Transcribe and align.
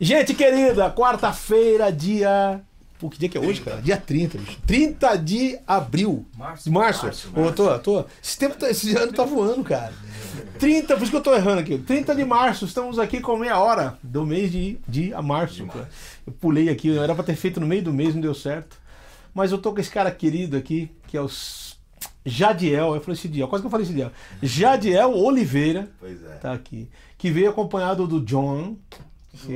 Gente 0.00 0.34
querida, 0.34 0.90
quarta-feira, 0.90 1.90
dia. 1.92 2.60
Pô, 2.98 3.08
que 3.10 3.18
dia 3.18 3.28
que 3.28 3.36
é 3.36 3.40
hoje, 3.40 3.60
cara? 3.60 3.80
Dia 3.82 3.96
30, 3.96 4.38
bicho. 4.38 4.58
30 4.66 5.16
de 5.16 5.58
abril. 5.66 6.26
Março. 6.36 6.64
De 6.64 6.70
março. 6.70 7.04
Março, 7.06 7.32
Ô, 7.36 7.52
tô, 7.52 7.78
tô. 7.78 8.04
Esse, 8.22 8.38
tempo, 8.38 8.56
tá- 8.56 8.70
esse 8.70 8.96
ano 8.96 9.12
tá 9.12 9.24
voando, 9.24 9.62
cara. 9.64 9.92
30, 10.58 10.94
por 10.96 11.02
isso 11.02 11.10
que 11.10 11.16
eu 11.16 11.22
tô 11.22 11.34
errando 11.34 11.60
aqui. 11.60 11.78
30 11.78 12.14
de 12.14 12.24
março, 12.24 12.64
estamos 12.64 12.98
aqui 12.98 13.20
com 13.20 13.36
meia 13.36 13.58
hora 13.58 13.98
do 14.02 14.24
mês 14.24 14.50
de, 14.50 14.78
de 14.88 15.12
a 15.14 15.20
março. 15.22 15.66
cara. 15.66 15.88
Eu 16.26 16.32
pulei 16.32 16.68
aqui, 16.68 16.88
eu 16.88 17.02
era 17.02 17.14
pra 17.14 17.24
ter 17.24 17.36
feito 17.36 17.60
no 17.60 17.66
meio 17.66 17.82
do 17.82 17.92
mês, 17.92 18.14
não 18.14 18.20
deu 18.22 18.34
certo. 18.34 18.78
Mas 19.34 19.52
eu 19.52 19.58
tô 19.58 19.72
com 19.72 19.80
esse 19.80 19.90
cara 19.90 20.10
querido 20.10 20.56
aqui, 20.56 20.90
que 21.08 21.16
é 21.16 21.20
o 21.20 21.28
Jadiel. 22.24 22.94
Eu 22.94 23.00
falei 23.00 23.18
esse 23.18 23.28
dia, 23.28 23.46
quase 23.46 23.62
que 23.62 23.66
eu 23.66 23.70
falei 23.70 23.84
esse 23.84 23.94
dia. 23.94 24.12
Jadiel 24.42 25.12
Oliveira 25.14 25.88
Pois 26.00 26.22
é. 26.24 26.34
tá 26.36 26.52
aqui. 26.52 26.88
Que 27.18 27.30
veio 27.30 27.50
acompanhado 27.50 28.06
do 28.06 28.20
John. 28.20 28.76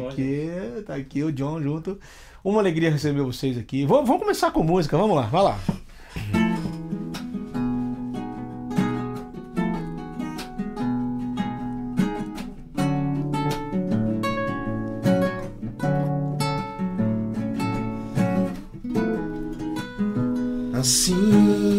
Aqui, 0.09 0.51
tá 0.87 0.95
aqui 0.97 1.23
o 1.23 1.33
John 1.33 1.61
junto. 1.63 1.99
Uma 2.43 2.61
alegria 2.61 2.91
receber 2.91 3.23
vocês 3.23 3.57
aqui. 3.57 3.87
Vamos, 3.87 4.07
vamos 4.07 4.23
começar 4.23 4.51
com 4.51 4.63
música, 4.63 4.97
vamos 4.97 5.17
lá, 5.17 5.23
vai 5.23 5.43
lá. 5.43 5.59
Assim 20.75 21.78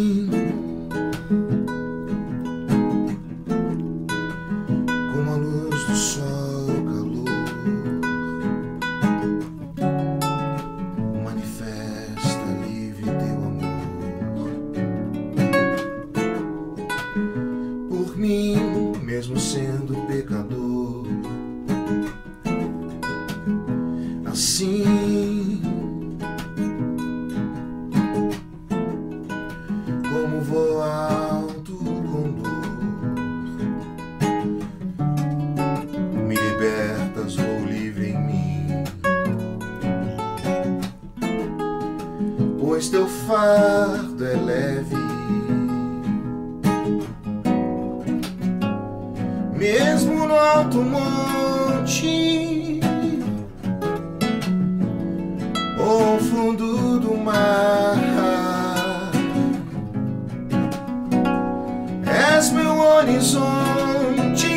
horizonte, 62.99 64.51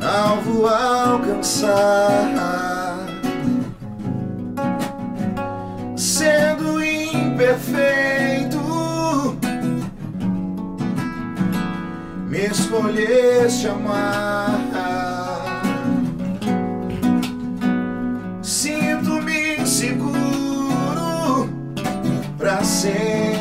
alvo 0.00 0.66
alcançar, 0.66 2.26
sendo 5.96 6.82
imperfeito, 6.84 8.58
me 12.28 12.46
escolheste 12.46 13.68
amar. 13.68 14.50
Sinto-me 18.42 19.64
seguro 19.64 21.48
para 22.36 22.64
sempre 22.64 23.31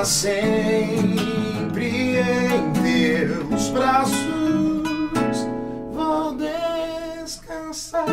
para 0.00 0.06
sempre 0.06 1.90
em 2.16 2.72
teus 2.72 3.68
braços 3.68 4.16
vou 5.92 6.34
descansar. 7.22 8.06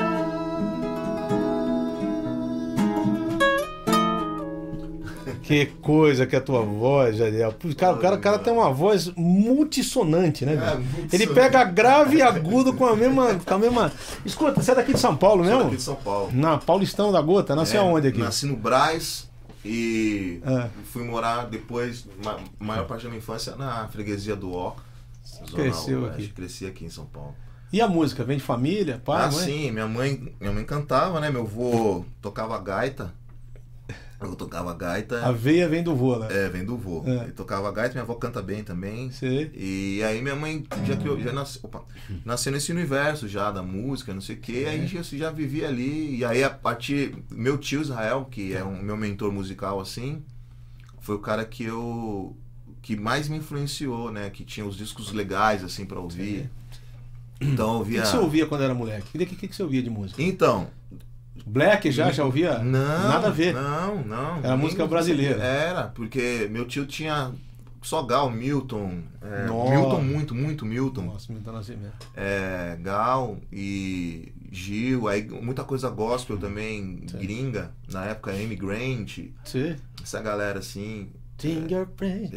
Que 5.41 5.67
coisa 5.81 6.25
que 6.27 6.35
é 6.35 6.39
a 6.39 6.41
tua 6.41 6.61
voz, 6.61 7.15
Jadiel. 7.15 7.53
Pô, 7.53 7.69
Cara, 7.73 7.93
o 7.95 7.99
cara, 7.99 8.15
o 8.17 8.19
cara 8.19 8.37
tem 8.37 8.51
uma 8.51 8.69
voz 8.69 9.09
multissonante, 9.15 10.45
né? 10.45 10.55
multissonante. 10.57 11.15
Ele 11.15 11.27
pega 11.27 11.63
grave 11.63 12.17
e 12.17 12.21
agudo 12.21 12.73
com 12.73 12.85
a 12.85 12.97
mesma. 12.97 13.33
Com 13.35 13.53
a 13.53 13.57
mesma... 13.57 13.93
Escuta, 14.25 14.61
você 14.61 14.71
é 14.71 14.75
daqui 14.75 14.91
de 14.93 14.99
São 14.99 15.15
Paulo 15.15 15.45
Sou 15.45 15.53
mesmo? 15.53 15.63
daqui 15.63 15.77
de 15.77 15.83
São 15.83 15.95
Paulo. 15.95 16.31
Na 16.33 16.57
Paulistão 16.57 17.13
da 17.13 17.21
Gota, 17.21 17.55
nasceu 17.55 17.79
É, 17.79 17.83
aonde 17.85 18.09
aqui? 18.09 18.19
Nasci 18.19 18.45
no 18.45 18.57
Braz 18.57 19.26
e 19.67 20.41
É. 20.45 20.69
fui 20.85 21.03
morar 21.03 21.45
depois, 21.47 22.05
ma 22.23 22.39
maior 22.59 22.87
parte 22.87 23.03
da 23.03 23.09
minha 23.09 23.19
infância, 23.19 23.55
na 23.55 23.87
freguesia 23.87 24.35
do 24.35 24.53
Ó. 24.53 24.75
Cresceu 25.53 26.03
Oeste. 26.03 26.23
aqui. 26.23 26.33
Cresci 26.33 26.65
aqui 26.65 26.85
em 26.85 26.89
São 26.89 27.05
Paulo. 27.05 27.35
E 27.71 27.81
a 27.81 27.87
música? 27.87 28.23
Vem 28.23 28.37
de 28.37 28.43
família? 28.43 29.01
Pai, 29.03 29.25
ah, 29.25 29.31
mãe? 29.31 29.45
sim, 29.45 29.71
minha 29.71 29.87
mãe, 29.87 30.33
minha 30.39 30.53
mãe 30.53 30.63
cantava, 30.63 31.19
né? 31.19 31.29
Meu 31.29 31.41
avô 31.41 32.05
tocava 32.21 32.57
gaita. 32.59 33.13
Eu 34.19 34.35
tocava 34.35 34.73
gaita. 34.73 35.23
A 35.25 35.31
veia 35.31 35.69
vem 35.69 35.83
do 35.83 35.95
vô, 35.95 36.17
né? 36.17 36.27
É, 36.31 36.49
vem 36.49 36.65
do 36.65 36.75
vô. 36.75 37.03
É. 37.05 37.23
Ele 37.25 37.31
tocava 37.33 37.71
gaita, 37.71 37.93
minha 37.93 38.01
avó 38.03 38.15
canta 38.15 38.41
bem 38.41 38.63
também. 38.63 39.11
Sei. 39.11 39.51
E 39.53 40.01
aí 40.03 40.21
minha 40.23 40.35
mãe 40.35 40.65
já 40.85 40.97
criou, 40.97 41.19
já 41.21 41.31
nasceu, 41.31 41.61
opa, 41.63 41.83
nasceu 42.25 42.51
nesse 42.51 42.71
universo 42.71 43.27
já 43.27 43.51
da 43.51 43.61
música, 43.61 44.13
não 44.13 44.21
sei 44.21 44.35
o 44.35 44.39
quê, 44.39 44.63
É. 44.65 44.69
aí 44.71 44.87
já, 44.87 45.03
já 45.03 45.31
vivia 45.31 45.67
ali. 45.67 46.17
E 46.17 46.25
aí 46.25 46.43
a 46.43 46.49
partir. 46.49 47.15
Meu 47.29 47.57
tio 47.59 47.81
Israel, 47.81 48.25
que 48.29 48.53
é 48.55 48.63
um 48.63 48.81
meu 48.81 48.97
mentor 48.97 49.31
musical 49.31 49.79
assim, 49.79 50.23
foi 50.99 51.15
o 51.15 51.19
cara 51.19 51.45
que 51.45 51.63
eu. 51.63 52.35
que 52.81 52.95
mais 52.95 53.29
me 53.29 53.37
influenciou, 53.37 54.11
né? 54.11 54.29
Que 54.31 54.43
tinha 54.43 54.65
os 54.65 54.75
discos 54.75 55.11
legais 55.11 55.63
assim 55.63 55.85
pra 55.85 55.99
ouvir. 55.99 56.49
Então 57.39 57.67
eu 57.67 57.73
O 57.73 57.77
ouvia. 57.79 57.99
que, 58.01 58.05
que 58.07 58.11
você 58.11 58.17
ouvia 58.17 58.45
quando 58.47 58.63
era 58.63 58.73
moleque? 58.73 59.09
O 59.15 59.19
que, 59.19 59.25
que, 59.35 59.47
que 59.47 59.55
você 59.55 59.61
ouvia 59.61 59.83
de 59.83 59.91
música? 59.91 60.19
Então. 60.23 60.69
Black 61.47 61.91
já? 61.91 62.11
Já 62.11 62.23
ouvia? 62.25 62.59
Não. 62.59 63.07
Nada 63.09 63.27
a 63.27 63.31
ver. 63.31 63.53
Não, 63.53 64.03
não. 64.03 64.37
Era 64.39 64.57
música 64.57 64.85
brasileira. 64.85 65.41
Era, 65.41 65.83
porque 65.87 66.47
meu 66.51 66.65
tio 66.65 66.85
tinha 66.85 67.31
só 67.81 68.03
Gal, 68.03 68.29
Milton. 68.29 68.99
é. 69.21 69.43
Milton, 69.45 70.01
muito, 70.01 70.35
muito 70.35 70.65
Milton. 70.65 71.01
Nossa, 71.03 71.31
Milton 71.31 71.51
Nascimento. 71.51 72.07
é, 72.15 72.77
Gal 72.81 73.37
e 73.51 74.31
Gil, 74.51 75.07
aí 75.07 75.27
muita 75.29 75.63
coisa 75.63 75.89
gospel 75.89 76.37
também, 76.37 77.03
Sim. 77.07 77.17
gringa, 77.17 77.71
na 77.89 78.05
época 78.05 78.31
Amy 78.31 78.55
Grant, 78.55 79.19
Você? 79.43 79.75
essa 80.01 80.21
galera 80.21 80.59
assim. 80.59 81.09
Fingerprint. 81.37 82.31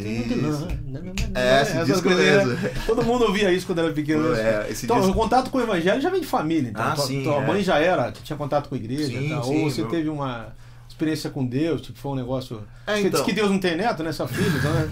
É, 1.35 1.59
É, 1.59 1.63
esse 1.63 1.85
disco 1.85 2.09
mesmo. 2.11 2.53
né? 2.53 2.73
Todo 2.87 3.03
mundo 3.03 3.25
ouvia 3.25 3.53
isso 3.53 3.67
quando 3.67 3.79
era 3.81 3.93
pequeno. 3.93 4.31
né? 4.31 4.41
É, 4.69 4.73
então, 4.83 4.97
disco- 5.01 5.13
o 5.13 5.15
contato 5.15 5.51
com 5.51 5.59
o 5.59 5.63
evangelho 5.63 6.01
já 6.01 6.11
vem 6.11 6.21
de 6.21 6.27
família. 6.27 6.69
Então, 6.71 6.83
Ah, 6.85 6.93
tua, 6.95 7.07
sim, 7.07 7.23
tua 7.23 7.37
é. 7.43 7.47
mãe 7.47 7.63
já 7.63 7.79
era, 7.79 8.13
tinha 8.13 8.37
contato 8.37 8.69
com 8.69 8.75
a 8.75 8.79
igreja. 8.79 9.07
Sim, 9.07 9.29
tá? 9.31 9.43
sim, 9.43 9.63
Ou 9.65 9.71
você 9.71 9.81
meu- 9.83 9.91
teve 9.91 10.09
uma 10.09 10.55
experiência 10.89 11.31
com 11.31 11.47
Deus, 11.47 11.81
tipo, 11.81 11.99
foi 11.99 12.13
um 12.13 12.15
negócio. 12.15 12.63
É, 12.87 12.95
Você 12.97 13.01
então. 13.09 13.11
diz 13.13 13.23
que 13.23 13.33
Deus 13.33 13.51
não 13.51 13.59
tem 13.59 13.77
neto, 13.77 14.03
né? 14.03 14.13
Sua 14.13 14.29
filha, 14.29 14.49
então, 14.59 14.73
né? 14.73 14.89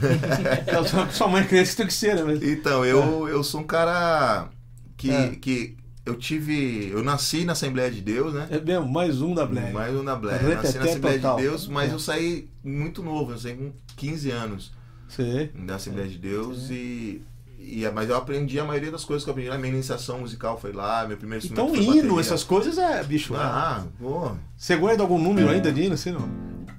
Então, 0.67 1.11
sua, 1.11 1.29
mãe 1.29 1.45
cresce, 1.45 1.77
tem 1.77 1.87
que 1.87 1.93
ser, 1.93 2.15
né? 2.17 2.23
Mas- 2.25 2.43
Então, 2.43 2.85
eu, 2.85 3.29
eu 3.29 3.45
sou 3.45 3.61
um 3.61 3.65
cara 3.65 4.49
que, 4.97 5.11
É. 5.11 5.29
que 5.41 5.77
eu 6.09 6.17
tive. 6.17 6.89
Eu 6.91 7.03
nasci 7.03 7.45
na 7.45 7.53
Assembleia 7.53 7.91
de 7.91 8.01
Deus, 8.01 8.33
né? 8.35 8.49
É 8.51 8.59
mesmo, 8.61 8.89
mais 8.89 9.21
um 9.21 9.35
da 9.35 9.45
Black. 9.47 9.73
Mais 9.73 9.95
um 9.95 10.03
na 10.03 10.17
Black. 10.17 10.45
Nasci 10.45 10.79
na 10.79 10.85
Assembleia 10.85 11.17
total. 11.19 11.37
de 11.37 11.43
Deus, 11.43 11.69
mas 11.69 11.91
É. 11.91 11.95
eu 11.95 11.99
saí 11.99 12.49
muito 12.65 13.03
novo, 13.03 13.33
eu 13.33 13.39
saí 13.39 13.55
com 13.55 13.73
15 13.97 14.31
anos 14.31 14.73
Você. 15.09 15.51
da 15.67 15.77
Assembleia 15.77 16.09
de 16.09 16.19
Deus 16.19 16.71
e. 16.71 17.23
E, 17.61 17.87
mas 17.93 18.09
eu 18.09 18.17
aprendi 18.17 18.59
a 18.59 18.65
maioria 18.65 18.91
das 18.91 19.05
coisas 19.05 19.25
que 19.25 19.29
eu 19.31 19.33
aprendi. 19.33 19.51
A 19.51 19.59
minha 19.59 19.73
iniciação 19.75 20.21
musical 20.21 20.59
foi 20.59 20.73
lá, 20.73 21.07
meu 21.07 21.17
primeiro 21.19 21.45
instrumento 21.45 21.75
Então, 21.75 21.85
foi 21.85 21.85
hino, 21.97 22.03
bateria. 22.15 22.21
essas 22.21 22.45
coisas 22.45 22.79
é, 22.79 23.03
bicho. 23.03 23.35
é. 23.35 23.39
Ah, 23.39 23.85
pô. 23.99 24.31
Você 24.57 24.77
guarda 24.77 25.03
algum 25.03 25.19
número 25.19 25.49
ainda 25.51 25.71
de 25.73 25.83
hino, 25.83 25.95
assim, 25.95 26.13
não? 26.13 26.29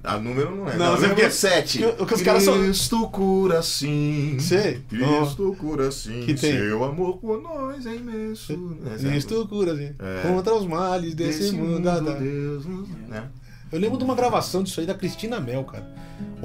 A 0.02 0.18
número 0.18 0.56
não 0.56 0.68
é. 0.68 0.76
Não, 0.76 0.86
Não, 0.86 0.92
você 0.96 1.02
número 1.02 1.14
porque- 1.16 1.30
7. 1.30 1.78
que- 1.78 2.06
que 2.06 2.14
os 2.14 2.22
caras 2.22 2.42
são- 2.42 2.58
Cristo 2.58 3.08
cura 3.10 3.62
sim. 3.62 4.38
Sei. 4.40 4.80
Cristo 4.88 5.54
cura 5.58 5.90
sim. 5.92 6.22
Que 6.24 6.32
tem- 6.34 6.52
Seu 6.56 6.82
amor 6.84 7.18
por 7.18 7.42
nós 7.42 7.84
é 7.84 7.94
imenso. 7.94 8.52
É 9.02 9.08
a- 9.08 9.16
Isto 9.16 9.46
cura, 9.46 9.72
assim. 9.74 9.92
É. 9.98 10.22
Contra 10.22 10.54
os 10.54 10.66
males 10.66 11.14
desse, 11.14 11.40
Desse 11.40 11.52
mundo. 11.52 11.72
mundo, 11.72 11.88
ah, 11.88 12.02
tá. 12.02 12.12
Deus, 12.14 12.64
né? 13.08 13.24
Eu 13.70 13.78
lembro 13.78 13.98
de 13.98 14.04
uma 14.04 14.14
gravação 14.14 14.62
disso 14.62 14.80
aí 14.80 14.86
da 14.86 14.94
Cristina 14.94 15.38
Mel, 15.38 15.64
cara. 15.64 15.86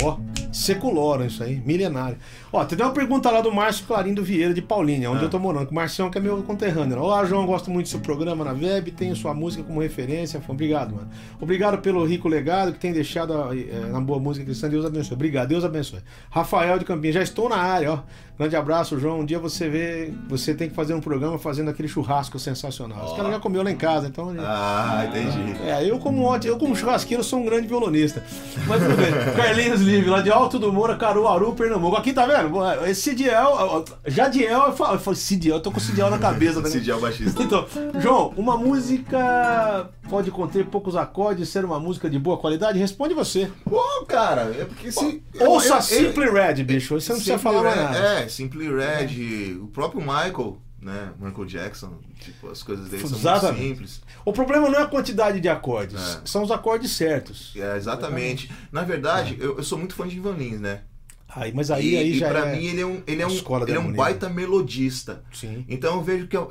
Ó, 0.04 0.18
seculoram 0.52 1.26
isso 1.26 1.44
aí, 1.44 1.62
milenário. 1.66 2.18
Ó, 2.52 2.64
teve 2.64 2.82
uma 2.82 2.92
pergunta 2.92 3.30
lá 3.30 3.42
do 3.42 3.52
Márcio 3.52 3.86
Clarindo 3.86 4.24
Vieira 4.24 4.54
de 4.54 4.62
Paulínia, 4.62 5.10
onde 5.12 5.22
Ah. 5.22 5.24
eu 5.26 5.30
tô 5.30 5.38
morando. 5.40 5.66
que 5.66 5.72
O 5.72 5.76
Marcião 5.76 6.10
que 6.10 6.18
é 6.18 6.22
meu 6.22 6.42
conterrâneo. 6.44 6.98
Olá, 7.00 7.26
João, 7.26 7.46
gosto 7.46 7.70
muito 7.70 7.86
do 7.88 7.90
seu 7.90 8.00
programa 8.00 8.44
na 8.46 8.52
web, 8.54 8.92
tenho 8.92 9.16
sua 9.16 9.34
música 9.34 9.64
como 9.64 9.82
referência. 9.82 10.42
Obrigado, 10.48 10.96
mano. 10.96 11.08
Obrigado 11.42 11.80
pelo 11.80 12.06
rico 12.06 12.28
legado 12.30 12.72
que 12.74 12.80
tem 12.80 12.94
deixado 12.94 13.34
eh, 13.54 13.88
na 13.92 14.00
boa 14.00 14.20
música 14.20 14.46
cristã. 14.46 14.70
Deus 14.70 14.86
abençoe. 14.86 15.14
Obrigado, 15.16 15.50
Deus 15.50 15.64
abençoe. 15.66 16.00
Rafael 16.30 16.80
de 16.80 16.86
Campinhas, 16.86 17.16
já 17.16 17.22
estou 17.24 17.50
na 17.50 17.58
área, 17.58 17.92
ó. 17.94 18.00
Grande 18.38 18.56
abraço, 18.58 19.00
João. 19.00 19.22
Um 19.22 19.26
dia 19.26 19.40
você 19.40 19.70
vê, 19.70 20.14
você 20.28 20.54
tem 20.54 20.68
que 20.70 20.76
fazer 20.76 20.94
um 20.94 21.00
programa 21.00 21.40
fazendo 21.40 21.70
aquele 21.70 21.88
churrasco 21.88 22.38
sensacional. 22.38 23.06
Os 23.06 23.12
Ó. 23.12 23.16
caras 23.16 23.32
já 23.32 23.40
comeu 23.40 23.64
lá 23.64 23.72
em 23.72 23.78
casa, 23.78 24.08
então. 24.08 24.34
Ah, 24.40 25.06
entendi. 25.08 25.56
É, 25.66 25.90
eu 25.90 25.98
como 26.00 26.22
ótimo, 26.24 26.54
eu 26.54 26.58
como 26.58 26.76
churrasqueiro 26.76 27.24
sou 27.24 27.40
um 27.40 27.46
grande 27.46 27.66
violonista. 27.68 28.22
Mas 28.68 28.84
tudo 28.84 28.98
bem. 28.98 29.34
Carlinhos 29.36 29.65
Livre, 29.74 30.10
lá 30.10 30.22
de 30.22 30.32
Alto 30.32 30.58
do 30.60 30.72
Moura, 30.72 30.96
Caruaru, 30.96 31.54
Pernambuco. 31.54 31.96
Aqui 31.96 32.14
tá 32.14 32.26
vendo? 32.26 32.58
Esse 32.86 33.02
Cidiel, 33.02 33.84
Jadiel, 34.06 34.68
eu 34.68 34.74
falo, 34.74 34.96
eu 34.96 35.00
falo 35.00 35.16
Cidiel, 35.16 35.56
eu 35.58 35.62
tô 35.62 35.72
com 35.72 35.78
o 35.78 35.82
Cidiel 35.82 36.10
na 36.10 36.18
cabeça. 36.18 36.62
Né? 36.62 36.70
Dia 36.70 36.94
é 36.94 36.98
baixista. 37.00 37.42
Então, 37.44 37.66
João, 38.00 38.34
uma 38.38 38.58
música 38.58 39.90
pode 40.10 40.32
conter 40.32 40.66
poucos 40.66 40.96
acordes, 40.96 41.50
ser 41.50 41.66
uma 41.66 41.80
música 41.80 42.10
de 42.10 42.20
boa 42.20 42.38
qualidade? 42.38 42.78
Responde 42.80 43.14
você. 43.14 43.50
Pô, 43.64 43.82
cara, 44.08 44.54
é 44.60 44.66
porque 44.66 44.92
se. 44.92 45.24
Ouça 45.40 45.68
eu- 45.70 45.76
eu- 45.76 45.82
Simple 45.82 46.30
Red, 46.32 46.64
bicho. 46.64 47.00
Você 47.00 47.12
não 47.12 47.18
precisa 47.20 47.38
Simply 47.38 47.40
falar 47.54 47.64
mais 47.64 47.76
nada. 47.78 47.98
É, 47.98 48.28
Simply 48.28 48.68
Red, 48.74 49.58
o 49.62 49.68
próprio 49.68 50.02
Michael, 50.02 50.58
né? 50.86 51.10
Michael 51.20 51.46
Jackson, 51.46 51.98
tipo, 52.20 52.50
as 52.50 52.62
coisas 52.62 52.88
dele 52.88 53.02
são 53.02 53.10
muito 53.10 53.22
Exatamente. 53.22 53.68
simples. 53.68 54.02
O 54.24 54.32
problema 54.32 54.70
não 54.70 54.80
é 54.80 54.84
a 54.84 54.88
quantidade 54.88 55.40
de 55.42 55.50
acordes, 55.50 56.00
É. 56.00 56.22
são 56.26 56.44
os 56.44 56.52
acordes 56.52 56.92
certos. 56.92 57.54
É, 57.56 57.76
exatamente. 57.76 58.52
Na 58.72 58.84
verdade, 58.84 59.36
eu, 59.40 59.58
eu 59.58 59.64
sou 59.64 59.78
muito 59.80 59.96
fã 59.96 60.08
de 60.08 60.18
Ivan 60.18 60.34
Lins, 60.36 60.60
né? 60.62 60.82
Aí, 61.28 61.52
mas 61.54 61.70
aí, 61.72 61.94
e, 61.94 61.98
aí 61.98 62.12
e 62.14 62.18
já 62.20 62.30
pra 62.30 62.48
é... 62.48 62.56
mim 62.56 62.66
ele 62.68 62.82
é 62.82 62.86
um, 62.86 63.02
ele 63.08 63.22
é 63.22 63.28
um, 63.28 63.32
ele 63.64 63.74
é 63.74 63.80
um 63.80 63.92
baita 63.92 64.30
melodista. 64.30 65.24
Sim. 65.34 65.66
Então 65.68 65.96
eu 65.96 66.02
vejo 66.04 66.28
que 66.28 66.38
eu- 66.38 66.50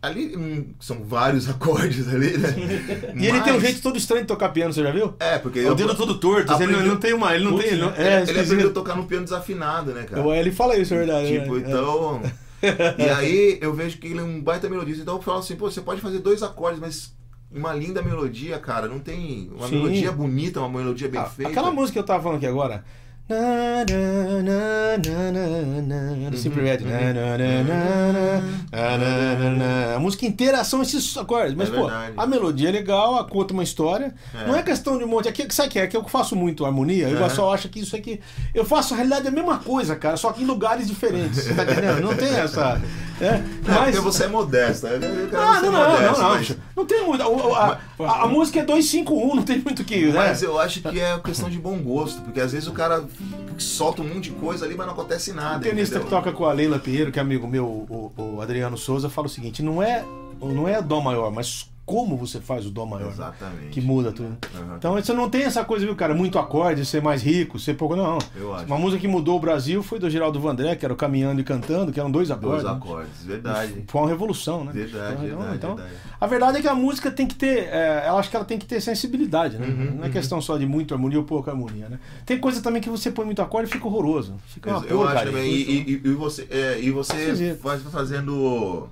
ali 0.00 0.34
hum, 0.36 0.72
são 0.80 1.02
vários 1.04 1.46
acordes 1.50 2.08
ali, 2.08 2.38
né? 2.38 2.48
E 3.16 3.26
ele 3.26 3.40
tem 3.42 3.52
um 3.52 3.56
Mas- 3.56 3.62
jeito 3.64 3.82
todo 3.82 3.98
estranho 3.98 4.22
de 4.22 4.28
tocar 4.28 4.48
piano, 4.50 4.72
você 4.72 4.82
já 4.82 4.92
viu? 4.92 5.14
É, 5.18 5.36
porque 5.38 5.66
o 5.66 5.74
dedo 5.74 5.94
todo 5.94 6.18
torto, 6.18 6.40
ele 6.40 6.46
não, 6.48 6.54
aprendeu- 6.54 6.78
ele 6.80 6.88
não 6.88 6.96
tem 6.96 7.12
uma. 7.12 7.34
Ele 7.34 7.44
não 7.44 7.52
Putz, 7.52 7.64
tem. 7.64 7.72
Ele, 7.74 7.82
não, 7.82 7.90
é, 7.94 8.22
ele, 8.22 8.30
ele 8.30 8.40
aprendeu 8.40 8.68
a 8.70 8.72
tocar 8.72 8.96
no 8.96 9.04
piano 9.04 9.24
desafinado, 9.24 9.92
né, 9.92 10.04
cara? 10.04 10.36
Ele 10.38 10.52
fala 10.52 10.76
isso, 10.76 10.94
é 10.94 10.98
verdade. 10.98 11.26
Tipo, 11.40 11.56
é, 11.56 11.58
é. 11.58 11.62
então. 11.62 12.22
E 12.98 13.08
aí 13.08 13.58
eu 13.60 13.72
vejo 13.74 13.98
que 13.98 14.06
ele 14.06 14.20
é 14.20 14.22
um 14.22 14.40
baita 14.40 14.68
melodista. 14.68 15.02
Então 15.02 15.16
eu 15.16 15.22
falo 15.22 15.38
assim, 15.38 15.56
pô, 15.56 15.70
você 15.70 15.80
pode 15.80 16.00
fazer 16.00 16.18
dois 16.20 16.42
acordes, 16.42 16.80
mas 16.80 17.14
uma 17.50 17.72
linda 17.72 18.02
melodia, 18.02 18.58
cara. 18.58 18.88
Não 18.88 18.98
tem. 18.98 19.50
Uma 19.54 19.68
Sim. 19.68 19.76
melodia 19.76 20.12
bonita, 20.12 20.60
uma 20.60 20.78
melodia 20.78 21.08
bem 21.08 21.20
Ah, 21.20 21.26
feita. 21.26 21.50
Aquela 21.50 21.70
música 21.70 21.92
que 21.94 21.98
eu 21.98 22.04
tava 22.06 22.22
falando 22.22 22.38
aqui 22.38 22.46
agora. 22.46 22.84
Na, 23.26 23.36
na, 24.42 24.98
na, 25.32 26.30
na, 26.30 26.36
Simple 26.36 26.60
Red. 26.62 26.80
A 29.96 29.98
música 29.98 30.26
inteira 30.26 30.62
são 30.62 30.82
esses 30.82 31.16
acordes. 31.16 31.54
Mas, 31.54 31.70
É 31.70 31.72
pô, 31.72 31.88
a 32.16 32.26
melodia 32.26 32.68
é 32.68 32.72
legal, 32.72 33.26
conta 33.28 33.54
uma 33.54 33.62
história. 33.62 34.14
É. 34.34 34.46
Não 34.46 34.54
é 34.54 34.62
questão 34.62 34.98
de 34.98 35.04
um 35.04 35.08
monte. 35.08 35.26
Aqui, 35.28 35.46
sabe 35.54 35.68
o 35.68 35.72
que 35.72 35.78
é? 35.78 35.86
Que 35.86 35.96
eu 35.96 36.04
faço 36.04 36.36
muito 36.36 36.66
harmonia. 36.66 37.08
Eu 37.08 37.18
Aham. 37.18 37.30
só 37.30 37.54
acho 37.54 37.70
que 37.70 37.80
isso 37.80 37.96
aqui. 37.96 38.20
Eu 38.54 38.64
faço, 38.64 38.90
na 38.90 38.96
realidade, 38.98 39.26
a 39.28 39.30
mesma 39.30 39.58
coisa, 39.58 39.96
cara, 39.96 40.18
só 40.18 40.30
que 40.30 40.42
em 40.42 40.46
lugares 40.46 40.86
diferentes. 40.86 41.44
Tá 41.54 41.62
entendendo? 41.62 42.00
Não 42.02 42.14
tem 42.14 42.28
essa. 42.28 42.78
É, 43.20 43.30
Não, 43.38 43.74
mas- 43.74 43.84
porque 43.84 44.00
você 44.00 44.26
é. 44.88 44.96
Eu 44.96 45.28
quero 45.30 45.40
Ah, 45.42 45.62
não, 45.62 45.72
não, 45.72 45.90
modesto, 45.92 46.20
não, 46.20 46.28
não. 46.28 46.34
mas- 46.34 46.56
Não 46.76 46.84
tem 46.84 47.06
muito. 47.06 47.22
A, 47.22 47.26
a- 47.26 47.78
a- 48.04 48.22
a 48.24 48.26
música 48.26 48.58
é 48.60 48.64
251, 48.64 49.36
não 49.36 49.42
tem 49.44 49.58
muito 49.60 49.84
que. 49.84 50.06
Né? 50.06 50.12
Mas 50.12 50.42
eu 50.42 50.58
acho 50.58 50.80
que 50.82 51.00
é 51.00 51.16
questão 51.20 51.48
de 51.48 51.58
bom 51.58 51.78
gosto, 51.78 52.20
porque 52.22 52.40
às 52.40 52.50
vezes 52.52 52.68
o 52.68 52.72
cara 52.72 53.04
solta 53.58 54.02
um 54.02 54.08
monte 54.08 54.30
de 54.30 54.32
coisa 54.32 54.64
ali, 54.64 54.76
mas 54.76 54.86
não 54.86 54.94
acontece 54.94 55.32
nada. 55.32 55.58
O 55.58 55.60
tenista 55.60 56.00
que 56.00 56.08
toca 56.08 56.32
com 56.32 56.44
a 56.44 56.52
Leila 56.52 56.78
Pinheiro, 56.78 57.12
que 57.12 57.18
é 57.18 57.22
amigo 57.22 57.46
meu, 57.46 57.64
o, 57.66 58.12
o 58.16 58.40
Adriano 58.40 58.76
Souza, 58.76 59.08
fala 59.08 59.26
o 59.26 59.30
seguinte: 59.30 59.62
não 59.62 59.82
é, 59.82 60.04
não 60.40 60.68
é 60.68 60.80
dó 60.80 61.00
maior, 61.00 61.30
mas 61.30 61.70
como 61.86 62.16
você 62.16 62.40
faz 62.40 62.64
o 62.66 62.70
dó 62.70 62.86
maior. 62.86 63.06
né? 63.08 63.12
Exatamente. 63.12 63.68
Que 63.70 63.80
muda 63.80 64.10
tudo. 64.12 64.36
Aham. 64.54 64.76
Então 64.78 64.94
você 64.94 65.12
não 65.12 65.28
tem 65.28 65.42
essa 65.42 65.64
coisa, 65.64 65.84
viu, 65.84 65.94
cara? 65.94 66.14
Muito 66.14 66.38
acorde, 66.38 66.84
ser 66.86 67.02
mais 67.02 67.22
rico, 67.22 67.58
ser 67.58 67.74
pouco. 67.74 67.94
Não. 67.94 68.18
Eu 68.34 68.54
acho. 68.54 68.66
Uma 68.66 68.78
música 68.78 69.00
que 69.00 69.08
mudou 69.08 69.36
o 69.36 69.40
Brasil 69.40 69.82
foi 69.82 69.98
do 69.98 70.08
Geraldo 70.08 70.40
Vandré, 70.40 70.74
que 70.76 70.84
era 70.84 70.94
o 70.94 70.96
Caminhando 70.96 71.40
e 71.40 71.44
Cantando, 71.44 71.92
que 71.92 72.00
eram 72.00 72.10
dois 72.10 72.30
acordes. 72.30 72.62
Dois 72.62 72.74
né? 72.74 72.80
acordes, 72.82 73.24
verdade. 73.24 73.84
Foi 73.88 74.00
uma 74.00 74.08
revolução, 74.08 74.64
né? 74.64 74.72
Verdade, 74.72 75.12
Então, 75.12 75.20
verdade, 75.38 75.56
então, 75.56 75.76
verdade. 75.76 75.96
A 76.20 76.26
verdade 76.26 76.58
é 76.58 76.60
que 76.62 76.68
a 76.68 76.74
música 76.74 77.10
tem 77.10 77.26
que 77.26 77.34
ter. 77.34 77.64
é, 77.68 78.06
eu 78.08 78.16
acho 78.16 78.30
que 78.30 78.36
ela 78.36 78.44
tem 78.44 78.58
que 78.58 78.64
ter 78.66 78.80
sensibilidade, 78.80 79.58
né? 79.58 79.66
Uhum, 79.66 79.96
não 79.96 80.04
é 80.04 80.06
uhum. 80.06 80.12
questão 80.12 80.40
só 80.40 80.56
de 80.56 80.64
muito 80.66 80.94
harmonia 80.94 81.18
ou 81.18 81.24
pouca 81.24 81.50
harmonia, 81.50 81.88
né? 81.88 81.98
Tem 82.24 82.38
coisa 82.38 82.62
também 82.62 82.80
que 82.80 82.88
você 82.88 83.10
põe 83.10 83.24
muito 83.26 83.42
acorde 83.42 83.68
e 83.68 83.72
fica 83.72 83.86
horroroso. 83.86 84.34
Fica 84.46 84.70
uma 84.70 84.78
Eu 84.86 85.02
acho 85.02 85.08
porcaria. 85.12 85.32
também. 85.32 85.50
E, 85.52 85.80
e- 85.80 86.00
e 86.04 86.12
você, 86.14 86.46
é, 86.50 86.80
e 86.80 86.90
você 86.90 87.54
faz 87.62 87.82
fazendo. 87.82 88.88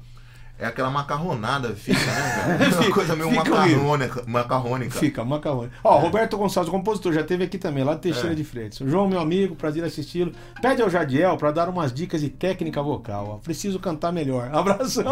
É 0.62 0.66
aquela 0.66 0.90
macarronada, 0.90 1.74
fica, 1.74 1.98
né? 1.98 2.06
cara? 2.06 2.64
É 2.64 2.68
uma 2.86 2.90
coisa 2.94 3.16
meio 3.16 3.30
macarrônica. 3.32 4.22
macarrônica. 4.26 4.98
Fica, 4.98 5.24
macarrone. 5.24 5.70
Ó, 5.82 5.98
Roberto 5.98 6.36
Gonçalves, 6.36 6.70
compositor, 6.70 7.12
já 7.12 7.22
teve 7.24 7.44
aqui 7.44 7.58
também, 7.58 7.82
lá 7.82 7.94
de 7.94 8.00
Teixeira 8.00 8.32
É. 8.32 8.34
de 8.34 8.44
Freitas. 8.44 8.78
João, 8.88 9.08
meu 9.08 9.18
amigo, 9.20 9.56
prazer 9.56 9.82
assisti-lo. 9.84 10.32
Pede 10.60 10.80
ao 10.80 10.88
Jadiel 10.88 11.36
pra 11.36 11.50
dar 11.50 11.68
umas 11.68 11.92
dicas 11.92 12.20
de 12.20 12.28
técnica 12.28 12.80
vocal. 12.82 13.26
Ó. 13.28 13.36
Preciso 13.38 13.78
cantar 13.80 14.12
melhor. 14.12 14.50
Abração. 14.54 15.04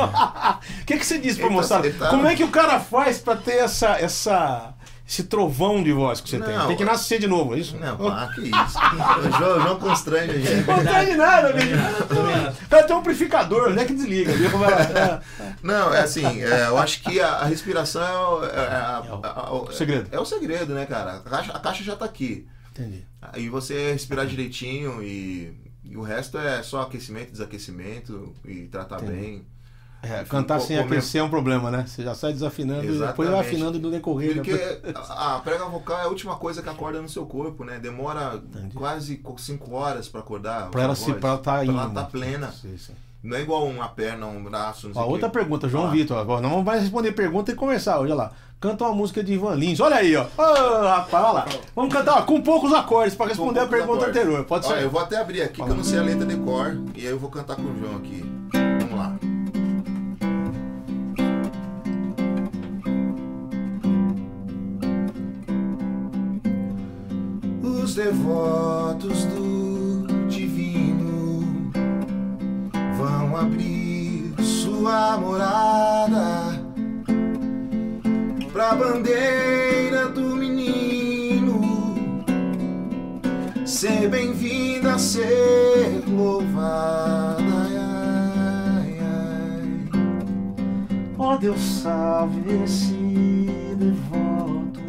O 0.82 0.84
que, 0.86 0.96
que 0.98 1.04
você 1.04 1.18
disse 1.18 1.38
pra 1.40 1.48
tá- 1.48 1.54
moçada? 1.54 1.90
tá- 1.92 2.08
Como 2.10 2.26
é 2.26 2.34
que 2.36 2.44
o 2.44 2.48
cara 2.48 2.78
faz 2.78 3.18
pra 3.18 3.34
ter 3.36 3.56
essa, 3.56 3.98
essa, 3.98 4.72
esse 5.10 5.24
trovão 5.24 5.82
de 5.82 5.92
voz 5.92 6.20
que 6.20 6.30
você 6.30 6.38
tem? 6.38 6.54
Não, 6.56 6.68
Tem 6.68 6.76
que 6.76 6.84
nascer 6.84 7.18
de 7.18 7.26
novo, 7.26 7.54
é 7.54 7.58
isso? 7.58 7.76
Não, 7.76 7.96
pá, 7.96 8.30
que 8.32 8.42
isso. 8.42 8.78
O 8.78 9.38
João, 9.38 9.58
o 9.58 9.60
João 9.60 9.78
constrange 9.80 10.30
a 10.30 10.38
gente. 10.38 10.66
Não 10.68 10.84
tem 10.84 11.04
de 11.06 11.16
nada, 11.16 11.52
bicho. 11.52 11.68
Vai 12.68 12.86
ter 12.86 12.92
um 12.92 12.98
amplificador, 12.98 13.70
onde 13.70 13.80
é 13.80 13.84
que 13.84 13.94
desliga? 13.94 14.32
viu? 14.32 14.50
Não, 15.62 15.92
é 15.92 16.00
assim, 16.02 16.24
é, 16.42 16.66
eu 16.68 16.78
acho 16.78 17.02
que 17.02 17.20
a, 17.20 17.28
a 17.28 17.44
respiração 17.44 18.02
é 18.02 18.16
o, 18.18 18.44
é, 18.44 18.58
a- 18.66 19.02
É 19.06 19.12
o- 19.12 19.20
a- 19.26 19.52
o- 19.52 19.64
o 19.64 19.72
segredo. 19.72 20.08
É 20.12 20.18
o 20.20 20.24
segredo, 20.24 20.74
né, 20.74 20.86
cara? 20.86 21.16
A 21.16 21.20
caixa, 21.20 21.52
a 21.52 21.58
caixa 21.58 21.82
já 21.84 21.96
tá 21.96 22.04
aqui. 22.04 22.46
Entendi. 22.72 23.04
Aí 23.20 23.48
você 23.48 23.92
respirar 23.92 24.26
direitinho 24.26 25.02
e, 25.02 25.52
e 25.84 25.96
o 25.96 26.02
resto 26.02 26.38
é 26.38 26.62
só 26.62 26.82
aquecimento, 26.82 27.32
desaquecimento 27.32 28.32
e 28.44 28.66
tratar 28.68 29.02
Entendi. 29.02 29.12
bem. 29.12 29.46
É, 30.02 30.24
cantar 30.24 30.60
sem 30.60 30.78
comer- 30.78 30.96
aquecer 30.96 31.20
é 31.20 31.24
um 31.24 31.28
problema, 31.28 31.70
né? 31.70 31.84
Você 31.86 32.02
já 32.02 32.14
sai 32.14 32.32
desafinando 32.32 32.84
e 32.84 32.86
depois 32.86 32.98
vai 33.00 33.08
Exatamente. 33.10 33.46
afinando 33.48 33.78
no 33.78 33.90
decorrer. 33.90 34.34
Porque 34.36 34.52
né? 34.52 34.94
a, 35.10 35.38
prega 35.44 35.66
vocal 35.66 35.98
é 35.98 36.02
a 36.04 36.08
última 36.08 36.36
coisa 36.36 36.62
que 36.62 36.68
acorda 36.70 37.02
no 37.02 37.08
seu 37.08 37.26
corpo, 37.26 37.64
né? 37.64 37.78
Demora 37.78 38.40
Entendi. 38.42 38.74
quase 38.74 39.20
5 39.36 39.74
horas 39.74 40.08
pra 40.08 40.20
acordar. 40.20 40.70
Pra 40.70 40.82
ela 40.82 40.94
se 40.94 41.06
voz. 41.10 41.18
pra 41.20 41.28
ela 41.30 41.38
tá 41.38 41.62
indo. 41.64 41.74
Pra 41.74 41.82
ela 41.82 41.90
tá 41.92 42.04
plena. 42.04 42.50
Sim, 42.50 42.76
sim. 42.78 42.94
Não 43.22 43.36
é 43.36 43.42
igual 43.42 43.66
uma 43.66 43.86
perna, 43.88 44.24
um 44.26 44.42
braço, 44.42 44.86
não 44.88 44.94
sei 44.94 45.02
Ó, 45.02 45.06
outra 45.06 45.28
quê. 45.28 45.38
pergunta, 45.38 45.68
João 45.68 45.88
Ah. 45.88 45.90
Vitor. 45.90 46.16
Agora 46.16 46.40
não 46.40 46.48
vamos 46.48 46.64
mais 46.64 46.80
responder 46.80 47.12
pergunta 47.12 47.52
e 47.52 47.54
conversar. 47.54 48.00
Olha 48.00 48.14
lá. 48.14 48.32
Canta 48.58 48.84
uma 48.84 48.94
música 48.94 49.22
de 49.22 49.34
Ivan 49.34 49.54
Lins. 49.54 49.80
Olha 49.80 49.96
aí, 49.96 50.16
ó. 50.16 50.22
Ô, 50.38 50.86
rapaz, 50.86 51.24
olha 51.24 51.32
lá. 51.32 51.46
Vamos 51.76 51.92
cantar 51.92 52.18
ó, 52.18 52.22
com 52.22 52.40
poucos 52.40 52.72
acordes 52.72 53.14
pra 53.14 53.26
responder 53.26 53.60
a 53.60 53.66
pergunta 53.66 54.04
acordes. 54.04 54.16
anterior. 54.16 54.44
Pode 54.46 54.66
Ó, 54.66 54.68
ser? 54.70 54.82
eu 54.82 54.90
vou 54.90 55.00
até 55.02 55.18
abrir 55.18 55.42
aqui 55.42 55.62
que 55.62 55.68
eu 55.70 55.74
não 55.74 55.84
sei 55.84 55.98
a 55.98 56.02
letra 56.02 56.24
de 56.24 56.36
cor. 56.36 56.74
E 56.94 57.00
aí 57.00 57.06
eu 57.12 57.18
vou 57.18 57.28
cantar 57.30 57.56
com 57.56 57.62
o 57.62 57.78
João 57.78 57.96
aqui. 57.96 58.24
Os 67.90 67.96
devotos 67.96 69.24
do 69.24 70.06
divino 70.28 71.72
vão 72.96 73.36
abrir 73.36 74.32
sua 74.40 75.16
morada 75.18 76.56
pra 78.52 78.76
bandeira 78.76 80.08
do 80.08 80.36
menino 80.36 81.60
ser 83.66 84.08
bem-vinda, 84.08 84.96
ser 84.96 86.04
louvada. 86.06 87.42
Ó 91.18 91.36
Deus, 91.38 91.60
salve 91.60 92.62
esse 92.62 92.94
devoto 93.76 94.80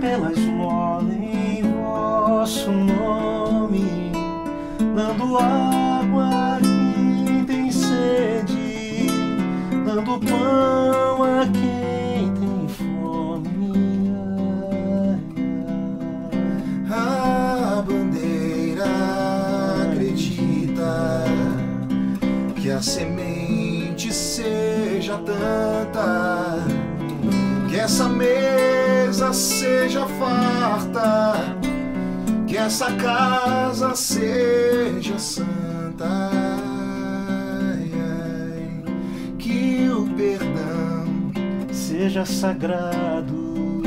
pela 0.00 0.32
esmola 0.32 0.99
em 0.99 0.99
vosso 2.50 2.72
nome, 2.72 4.10
dando 4.96 5.38
água 5.38 6.56
a 6.56 6.60
quem 6.60 7.44
tem 7.44 7.70
sede, 7.70 9.06
dando 9.84 10.18
pão 10.18 11.22
a 11.22 11.46
quem 11.46 12.34
tem 12.34 12.68
fome. 12.68 14.10
Ai, 16.90 17.84
acredita 19.92 21.24
que 22.56 22.68
a 22.72 22.82
semente 22.82 24.12
seja 24.12 25.16
tanta, 25.18 26.58
que 27.68 27.78
essa 27.78 28.08
mesa 28.08 29.32
seja 29.32 30.04
farta, 30.04 31.69
que 32.50 32.56
essa 32.58 32.90
casa 32.96 33.94
seja 33.94 35.16
santa, 35.20 36.04
ai, 36.04 37.92
ai, 37.94 38.82
que 39.38 39.88
o 39.88 40.04
perdão 40.16 41.30
Seja 41.70 42.24
sagrado. 42.24 43.82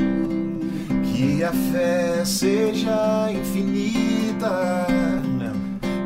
que 1.04 1.44
a 1.44 1.52
fé 1.52 2.24
seja 2.24 3.30
infinita. 3.34 4.88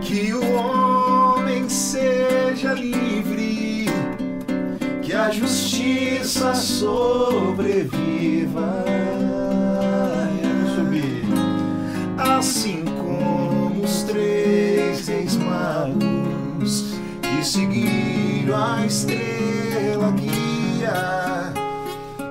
Que 0.02 0.34
o 0.34 0.42
homem 0.54 1.70
seja 1.70 2.74
livre, 2.74 3.86
que 5.04 5.14
a 5.14 5.30
justiça 5.30 6.56
sobreviva. 6.56 7.78
Assim 12.38 12.86
como 12.86 13.84
os 13.84 14.04
três 14.04 15.08
reis 15.08 15.36
magos 15.38 16.94
que 17.20 17.44
seguiram 17.44 18.56
a 18.56 18.86
estrela 18.86 20.12
guia, 20.12 21.52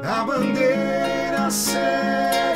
a 0.04 0.24
bandeira 0.24 1.50
segue 1.50 2.55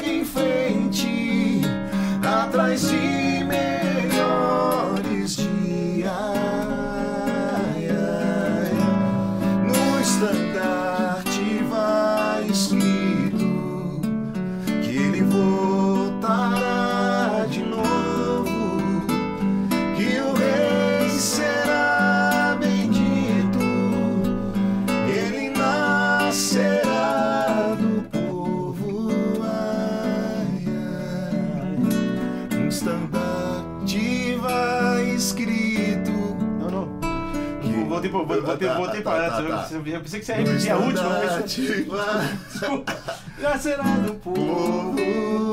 Voltei, 38.27 38.41
voltei, 38.47 38.69
Tá, 38.69 38.75
voltei 38.75 39.03
tá, 39.03 39.11
pra 39.11 39.31
tá, 39.31 39.43
tá, 39.43 39.69
tá. 39.69 39.75
Eu 39.75 40.01
pensei 40.01 40.21
que 40.21 40.27
você 40.27 40.33
ia 40.33 40.39
repetir 40.39 40.71
a 40.71 40.77
última. 40.77 41.09
mas- 41.09 41.23
Estandarte 41.53 41.85
vai- 41.89 42.37
Desculpa. 42.53 42.97
Já 43.41 43.59
será 43.59 43.83
do 43.83 44.15
povo. 44.15 45.50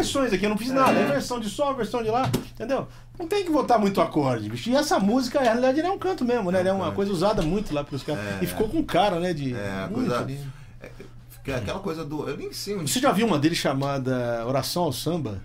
Versões 0.00 0.32
aqui, 0.32 0.44
eu 0.44 0.50
não 0.50 0.58
fiz 0.58 0.70
nada. 0.70 0.98
É 0.98 1.06
versão 1.06 1.38
de 1.38 1.48
sol, 1.48 1.74
versão 1.74 2.02
de 2.02 2.10
lá, 2.10 2.30
entendeu? 2.52 2.88
Não 3.18 3.26
tem 3.26 3.44
que 3.44 3.50
botar 3.50 3.78
muito 3.78 4.00
acorde, 4.00 4.48
bicho. 4.48 4.70
E 4.70 4.76
essa 4.76 4.98
música, 4.98 5.38
na 5.38 5.44
realidade, 5.44 5.78
ele 5.78 5.86
é 5.86 5.90
um 5.90 5.98
canto 5.98 6.24
mesmo, 6.24 6.50
né? 6.50 6.60
Ele 6.60 6.70
é 6.70 6.72
uma 6.72 6.92
coisa 6.92 7.12
usada 7.12 7.42
muito 7.42 7.72
lá 7.74 7.84
pelos 7.84 8.02
caras. 8.02 8.22
É. 8.24 8.38
E 8.42 8.46
ficou 8.46 8.68
com 8.68 8.82
cara, 8.82 9.20
né? 9.20 9.32
De. 9.32 9.54
É, 9.54 9.88
coisa. 9.92 10.20
ali. 10.20 10.40
é, 10.80 10.90
fica 11.28 11.56
aquela 11.56 11.80
coisa 11.80 12.04
do. 12.04 12.28
Eu 12.28 12.36
nem 12.36 12.52
sei 12.52 12.76
onde. 12.76 12.90
Você 12.90 12.98
já 12.98 13.12
viu 13.12 13.26
uma 13.26 13.38
dele 13.38 13.54
chamada 13.54 14.44
Oração 14.46 14.84
ao 14.84 14.92
Samba? 14.92 15.42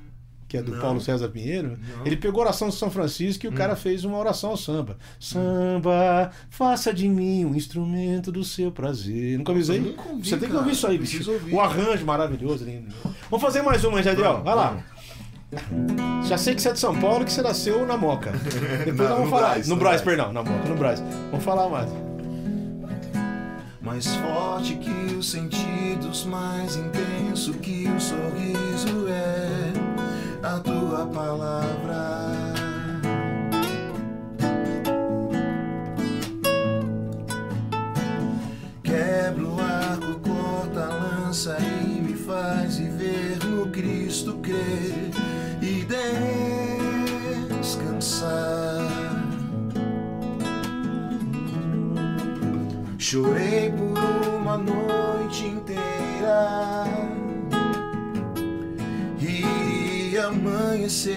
Que 0.55 0.59
é 0.59 0.63
do 0.63 0.71
Não. 0.71 0.79
Paulo 0.79 1.01
César 1.01 1.27
Pinheiro. 1.27 1.69
Não. 1.69 1.75
Hum. 1.75 2.01
Ele 2.05 2.15
pegou 2.15 2.41
a 2.41 2.45
oração 2.45 2.69
de 2.69 2.75
São 2.75 2.89
Francisco 2.89 3.45
e 3.45 3.49
o 3.49 3.51
cara 3.51 3.75
fez 3.75 4.05
uma 4.05 4.17
oração 4.17 4.51
ao 4.51 4.57
samba. 4.57 4.97
Samba, 5.19 6.31
faça 6.49 6.93
de 6.93 7.09
mim 7.09 7.43
um 7.43 7.53
instrumento 7.55 8.31
do 8.31 8.43
seu 8.43 8.71
prazer. 8.71 9.37
Nunca 9.37 9.51
ouvi, 9.51 9.63
Você 9.65 9.73
tem 9.73 10.39
que 10.39 10.47
cara. 10.47 10.57
ouvir 10.59 10.71
isso 10.71 10.87
aí, 10.87 10.97
bicho. 10.97 11.29
O 11.51 11.59
arranjo 11.59 12.05
maravilhoso. 12.05 12.63
lindo. 12.63 12.93
Vamos 13.29 13.41
fazer 13.45 13.61
mais 13.61 13.83
uma, 13.83 14.01
Jadiel. 14.01 14.41
Vai 14.43 14.55
lá. 14.55 14.77
Já 16.25 16.37
sei 16.37 16.55
que 16.55 16.61
você 16.61 16.69
é 16.69 16.73
de 16.73 16.79
São 16.79 16.95
Paulo 16.99 17.21
e 17.23 17.25
que 17.25 17.31
você 17.33 17.41
nasceu 17.41 17.85
na 17.85 17.97
Moca. 17.97 18.31
Depois 18.85 18.97
Não, 18.97 19.07
vamos 19.07 19.23
no 19.25 19.29
falar. 19.29 19.49
Brás, 19.49 19.67
no 19.67 19.75
Braz, 19.75 20.01
perdão, 20.01 20.33
na 20.33 20.41
Moca, 20.43 20.69
no 20.69 20.75
Braz. 20.75 21.03
Vamos 21.31 21.45
falar 21.45 21.69
mais. 21.69 21.91
Mais 23.81 24.07
forte 24.15 24.75
que 24.75 25.13
os 25.15 25.29
sentidos, 25.29 26.25
mais 26.25 26.75
intenso 26.75 27.53
que 27.55 27.87
o 27.87 27.99
sorriso 27.99 29.07
é 29.07 29.64
a 30.45 30.59
tua 30.59 31.07
palavra. 31.07 32.31
Quebra 38.83 39.43
o 39.43 39.59
arco, 39.59 40.19
corta 40.19 40.85
a 40.85 40.89
lança 40.89 41.57
e 41.59 42.01
me 42.01 42.13
faz 42.13 42.77
viver 42.77 43.43
no 43.43 43.71
Cristo 43.71 44.35
crer 44.43 45.09
e 45.61 45.83
descansar. 47.57 48.85
Chorei 52.99 53.71
por 53.71 53.97
uma 54.39 54.57
noite 54.57 55.45
inteira 55.45 57.04
amanheceu. 60.25 61.15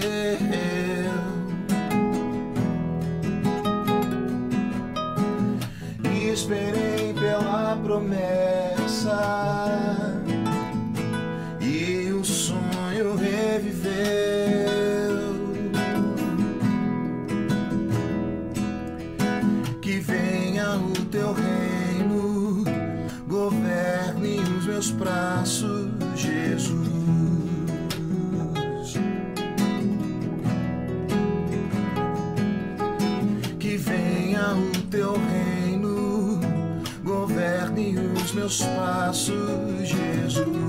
E 6.04 6.28
esperei 6.30 7.14
pela 7.14 7.76
promessa 7.82 9.18
os 38.48 38.60
meus 38.60 38.62
passos, 38.62 39.36
Jesus. 39.86 40.67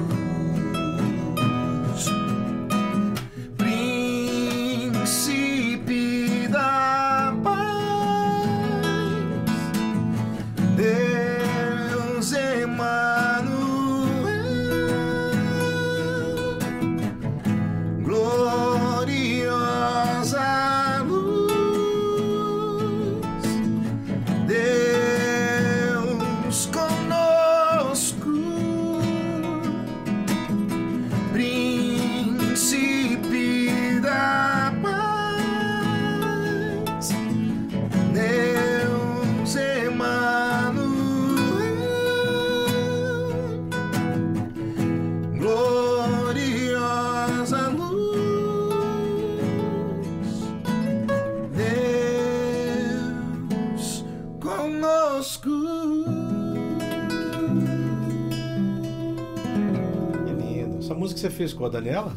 Fez 61.40 61.54
com 61.54 61.66
a 61.66 61.70
Daniela? 61.70 62.12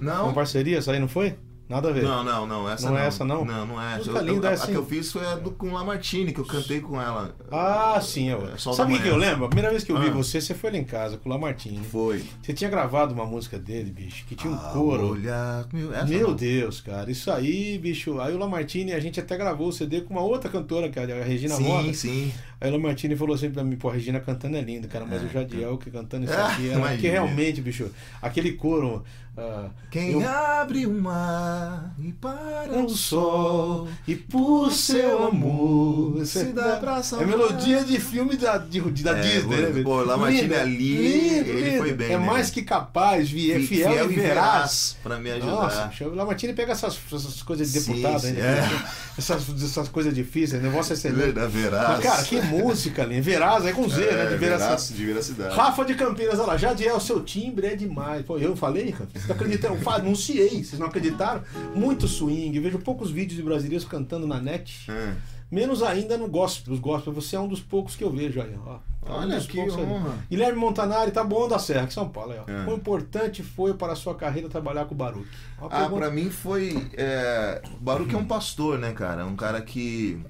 Não. 0.00 0.26
Com 0.26 0.34
parceria, 0.34 0.78
essa 0.78 0.90
aí 0.90 0.98
não 0.98 1.06
foi? 1.06 1.34
Nada 1.68 1.90
a 1.90 1.92
ver. 1.92 2.02
Não, 2.02 2.24
não, 2.24 2.46
não. 2.46 2.68
Essa 2.68 2.86
Não 2.86 2.94
não, 2.94 3.00
é 3.02 3.06
essa, 3.06 3.24
não? 3.26 3.44
Não, 3.44 3.66
não 3.66 3.80
é 3.80 3.86
essa. 3.88 3.98
Música 3.98 4.18
Eu- 4.20 4.26
eu- 4.26 4.34
linda 4.34 4.48
a, 4.48 4.50
é 4.50 4.54
a 4.54 4.56
assim. 4.56 4.72
que 4.72 4.78
eu 4.78 4.86
fiz 4.86 5.12
foi 5.12 5.24
a 5.26 5.34
do, 5.34 5.50
com 5.50 5.70
Lamartine, 5.70 6.32
que 6.32 6.40
eu 6.40 6.44
cantei 6.46 6.80
com 6.80 7.00
ela. 7.00 7.36
Ah, 7.52 8.00
sim. 8.00 8.30
Eu... 8.30 8.48
É, 8.48 8.56
Sabe 8.56 8.94
o 8.94 9.02
que 9.02 9.06
eu 9.06 9.16
lembro? 9.18 9.44
A 9.44 9.48
primeira 9.48 9.70
vez 9.70 9.84
que 9.84 9.92
eu 9.92 10.00
vi 10.00 10.08
Ah. 10.08 10.12
você, 10.12 10.40
você 10.40 10.54
foi 10.54 10.70
lá 10.70 10.78
em 10.78 10.84
casa 10.84 11.18
com 11.18 11.28
o 11.28 11.32
Lamartine. 11.32 11.84
Foi. 11.84 12.24
Você 12.42 12.54
tinha 12.54 12.70
gravado 12.70 13.12
uma 13.12 13.26
música 13.26 13.58
dele, 13.58 13.90
bicho, 13.90 14.24
que 14.26 14.34
tinha 14.34 14.50
um 14.50 14.56
Ah, 14.56 14.70
coro. 14.72 15.10
Olhar, 15.10 15.66
meu, 15.70 15.90
Meu. 16.06 16.34
Deus, 16.34 16.80
cara, 16.80 17.10
isso 17.10 17.30
aí, 17.30 17.76
bicho. 17.78 18.18
Aí 18.18 18.34
o 18.34 18.38
Lamartine, 18.38 18.94
a 18.94 19.00
gente 19.00 19.20
até 19.20 19.36
gravou 19.36 19.68
o 19.68 19.72
CD 19.72 20.00
com 20.00 20.14
uma 20.14 20.22
outra 20.22 20.48
cantora, 20.48 20.88
que 20.88 20.98
é 20.98 21.20
a 21.20 21.24
Regina 21.24 21.54
Sim, 21.54 21.64
Mota. 21.64 21.92
sim. 21.92 22.32
Aí 22.60 22.68
o 22.70 22.72
Lamartine 22.72 23.14
falou 23.16 23.34
assim 23.34 23.50
pra 23.50 23.62
mim, 23.62 23.76
pô, 23.76 23.88
a 23.88 23.92
Regina 23.94 24.18
cantando 24.20 24.56
é 24.56 24.60
linda, 24.60 24.88
cara, 24.88 25.04
mas 25.08 25.22
É. 25.22 25.26
o 25.26 25.28
Jadiel 25.28 25.78
que 25.78 25.90
cantando 25.90 26.24
isso 26.24 26.34
Ah, 26.34 26.48
aqui 26.52 26.66
imagina. 26.66 26.96
Que 26.98 27.08
realmente, 27.08 27.60
bicho, 27.60 27.90
aquele 28.20 28.52
coro. 28.52 29.04
ah, 29.36 29.68
Quem 29.92 30.10
eu- 30.20 30.28
abre 30.28 30.84
o 30.84 30.90
mar 30.92 31.94
e 32.02 32.12
para 32.12 32.72
o 32.84 32.88
sol 32.88 33.86
e 34.08 34.16
por 34.16 34.72
seu 34.72 35.28
amor 35.28 36.26
se 36.26 36.46
dá 36.46 36.76
pra 36.78 36.96
É 36.98 37.02
salvar. 37.04 37.28
melodia 37.28 37.84
de 37.84 38.00
filme 38.00 38.36
da, 38.36 38.58
de, 38.58 38.80
da 39.04 39.16
É, 39.16 39.20
Disney, 39.20 39.56
né? 39.56 39.70
velho? 39.70 39.84
pô, 39.84 40.02
Lamartine 40.02 40.42
Lindo, 40.42 40.54
ali, 40.56 40.96
lindo, 40.96 41.50
ele 41.50 41.70
lindo. 41.70 41.78
foi 41.78 41.92
bem, 41.92 42.12
É 42.12 42.18
né? 42.18 42.26
mais 42.26 42.50
que 42.50 42.62
capaz, 42.62 43.28
é 43.28 43.32
Fi- 43.32 43.66
fiel, 43.66 44.10
e 44.10 44.14
veraz. 44.16 44.96
pra 45.02 45.18
me 45.20 45.30
ajudar. 45.30 45.46
Nossa, 45.52 45.86
bicho, 45.86 46.04
o 46.06 46.14
Lamartine 46.16 46.52
pega 46.52 46.72
essas, 46.72 46.98
essas 47.06 47.40
coisas 47.42 47.70
de 47.72 47.78
Sim, 47.80 47.92
deputado, 47.92 48.20
sim, 48.20 48.32
né? 48.32 48.40
é. 48.40 49.18
essas, 49.18 49.62
essas 49.62 49.88
coisas 49.88 50.12
difíceis, 50.14 50.60
negócio 50.62 50.92
é 50.92 50.94
excelente. 50.94 51.18
Verdade, 51.32 51.52
veraz. 51.52 51.88
Mas, 51.90 52.00
cara, 52.02 52.22
que 52.24 52.40
música 52.48 53.02
ali. 53.02 53.20
Veraz 53.20 53.64
é 53.66 53.72
com 53.72 53.88
Z, 53.88 54.00
né? 54.10 54.26
De 54.26 54.36
veracidade. 54.36 54.94
de 54.94 55.04
veracidade. 55.06 55.54
Rafa 55.54 55.84
de 55.84 55.94
Campinas, 55.94 56.38
olha 56.38 56.46
lá, 56.48 56.56
Jadiel, 56.56 56.96
o 56.96 57.00
seu 57.00 57.22
timbre 57.22 57.66
é 57.66 57.76
demais. 57.76 58.24
Pô, 58.24 58.38
eu 58.38 58.56
falei, 58.56 58.92
cara, 58.92 59.08
vocês 59.12 59.26
não 59.26 59.34
acreditam? 59.36 59.76
Eu 59.76 59.90
anunciei, 59.90 60.64
vocês 60.64 60.78
não 60.78 60.86
acreditaram? 60.86 61.42
Muito 61.74 62.06
swing, 62.08 62.58
vejo 62.60 62.78
poucos 62.78 63.10
vídeos 63.10 63.36
de 63.36 63.42
brasileiros 63.42 63.84
cantando 63.86 64.26
na 64.26 64.40
net. 64.40 64.90
É. 64.90 65.12
Menos 65.50 65.82
ainda 65.82 66.18
no 66.18 66.28
gospel. 66.28 66.74
Os 66.74 66.80
gospel, 66.80 67.12
você 67.12 67.34
é 67.34 67.40
um 67.40 67.48
dos 67.48 67.60
poucos 67.60 67.96
que 67.96 68.04
eu 68.04 68.10
vejo 68.10 68.38
aí, 68.40 68.54
ó. 68.66 68.76
É 69.06 69.10
um 69.10 69.14
Olha 69.20 69.36
dos 69.36 69.46
que 69.46 69.56
poucos 69.56 69.76
aí. 69.78 69.82
honra. 69.84 70.14
Guilherme 70.30 70.58
Montanari, 70.58 71.10
tá 71.10 71.24
bom 71.24 71.48
da 71.48 71.58
Serra, 71.58 71.86
que 71.86 71.94
São 71.94 72.06
Paulo, 72.10 72.32
aí, 72.32 72.38
ó. 72.46 72.50
É. 72.50 72.64
Quão 72.66 72.76
importante 72.76 73.42
foi 73.42 73.72
para 73.72 73.94
a 73.94 73.96
sua 73.96 74.14
carreira 74.14 74.50
trabalhar 74.50 74.84
com 74.84 74.94
o 74.94 74.96
Baruch? 74.98 75.26
Uma 75.58 75.68
Ah, 75.68 75.78
pergunta- 75.80 76.00
pra 76.02 76.10
mim 76.10 76.28
foi. 76.28 76.86
É... 76.92 77.62
O 77.80 77.82
Baruch 77.82 78.14
é 78.14 78.18
um 78.18 78.26
pastor, 78.26 78.78
né, 78.78 78.92
cara? 78.92 79.24
Um 79.24 79.34
cara 79.36 79.62
que 79.62 80.20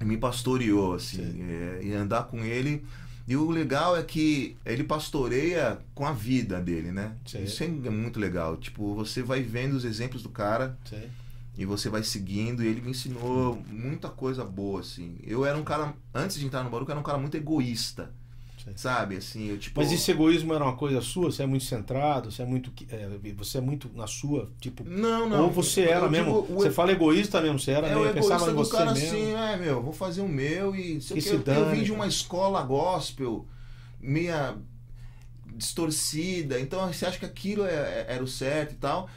me 0.00 0.16
pastoreou, 0.16 0.94
assim. 0.94 1.32
Sim. 1.32 1.42
é, 1.42 1.80
e 1.82 1.92
andar 1.94 2.24
com 2.24 2.44
ele. 2.44 2.84
E 3.26 3.36
o 3.36 3.50
legal 3.50 3.94
é 3.94 4.02
que 4.02 4.56
ele 4.64 4.82
pastoreia 4.82 5.78
com 5.94 6.06
a 6.06 6.12
vida 6.12 6.58
dele, 6.60 6.90
né? 6.90 7.12
Sim. 7.26 7.44
Isso 7.44 7.62
é 7.62 7.68
muito 7.68 8.18
legal. 8.18 8.56
Tipo, 8.56 8.94
você 8.94 9.22
vai 9.22 9.42
vendo 9.42 9.74
os 9.74 9.84
exemplos 9.84 10.22
do 10.22 10.30
cara 10.30 10.78
Sei. 10.88 11.10
e 11.58 11.66
você 11.66 11.90
vai 11.90 12.02
seguindo. 12.02 12.62
E 12.62 12.66
ele 12.66 12.80
me 12.80 12.92
ensinou 12.92 13.62
muita 13.70 14.08
coisa 14.08 14.44
boa, 14.46 14.80
assim. 14.80 15.16
Eu 15.22 15.44
era 15.44 15.58
um 15.58 15.62
cara. 15.62 15.92
Antes 16.14 16.38
de 16.38 16.46
entrar 16.46 16.64
no 16.64 16.70
Baruch, 16.70 16.88
eu 16.88 16.92
era 16.92 17.00
um 17.00 17.04
cara 17.04 17.18
muito 17.18 17.36
egoísta. 17.36 18.10
Sim. 18.68 18.76
Sabe? 18.76 19.16
Assim, 19.16 19.48
eu 19.48 19.58
tipo. 19.58 19.80
Mas 19.80 19.92
esse 19.92 20.10
egoísmo 20.10 20.54
era 20.54 20.64
uma 20.64 20.76
coisa 20.76 21.00
sua? 21.00 21.30
Você 21.30 21.42
é 21.42 21.46
muito 21.46 21.64
centrado? 21.64 22.30
Você 22.30 22.42
é 22.42 22.46
muito, 22.46 22.72
é, 22.90 23.32
você 23.34 23.58
é 23.58 23.60
muito 23.60 23.90
na 23.94 24.06
sua, 24.06 24.50
tipo... 24.60 24.84
Não, 24.84 25.28
não. 25.28 25.44
Ou 25.44 25.50
você 25.50 25.82
era 25.82 26.06
Eu 26.06 26.10
mesmo? 26.10 26.42
digo, 26.42 26.52
o 26.52 26.56
Você 26.56 26.70
fala 26.70 26.92
egoísta 26.92 27.40
mesmo, 27.40 27.58
você 27.58 27.72
era 27.72 27.86
É 27.86 27.94
meio, 27.94 28.10
o 28.10 28.12
pensava 28.12 28.50
egoísta 28.50 28.50
em 28.50 28.54
você 28.54 28.70
cara 28.76 28.92
mesmo. 28.94 29.08
assim, 29.18 29.32
é, 29.32 29.56
meu, 29.56 29.82
vou 29.82 29.92
fazer 29.92 30.20
o 30.20 30.28
meu 30.28 30.74
e 30.74 31.00
sei 31.00 31.14
Que 31.16 31.20
o 31.20 31.22
se 31.22 31.28
eu, 31.30 31.34
eu 31.36 31.42
dane, 31.42 31.76
vim 31.78 31.82
de 31.84 31.92
uma 31.92 32.06
escola 32.06 32.62
gospel 32.62 33.46
meia 34.00 34.56
distorcida, 35.56 36.60
então 36.60 36.86
você 36.92 37.06
acha 37.06 37.18
que 37.18 37.24
aquilo 37.24 37.64
é- 37.64 37.72
é- 37.72 38.06
era 38.08 38.22
o 38.22 38.28
certo 38.28 38.72
e 38.72 38.76
tal. 38.76 39.08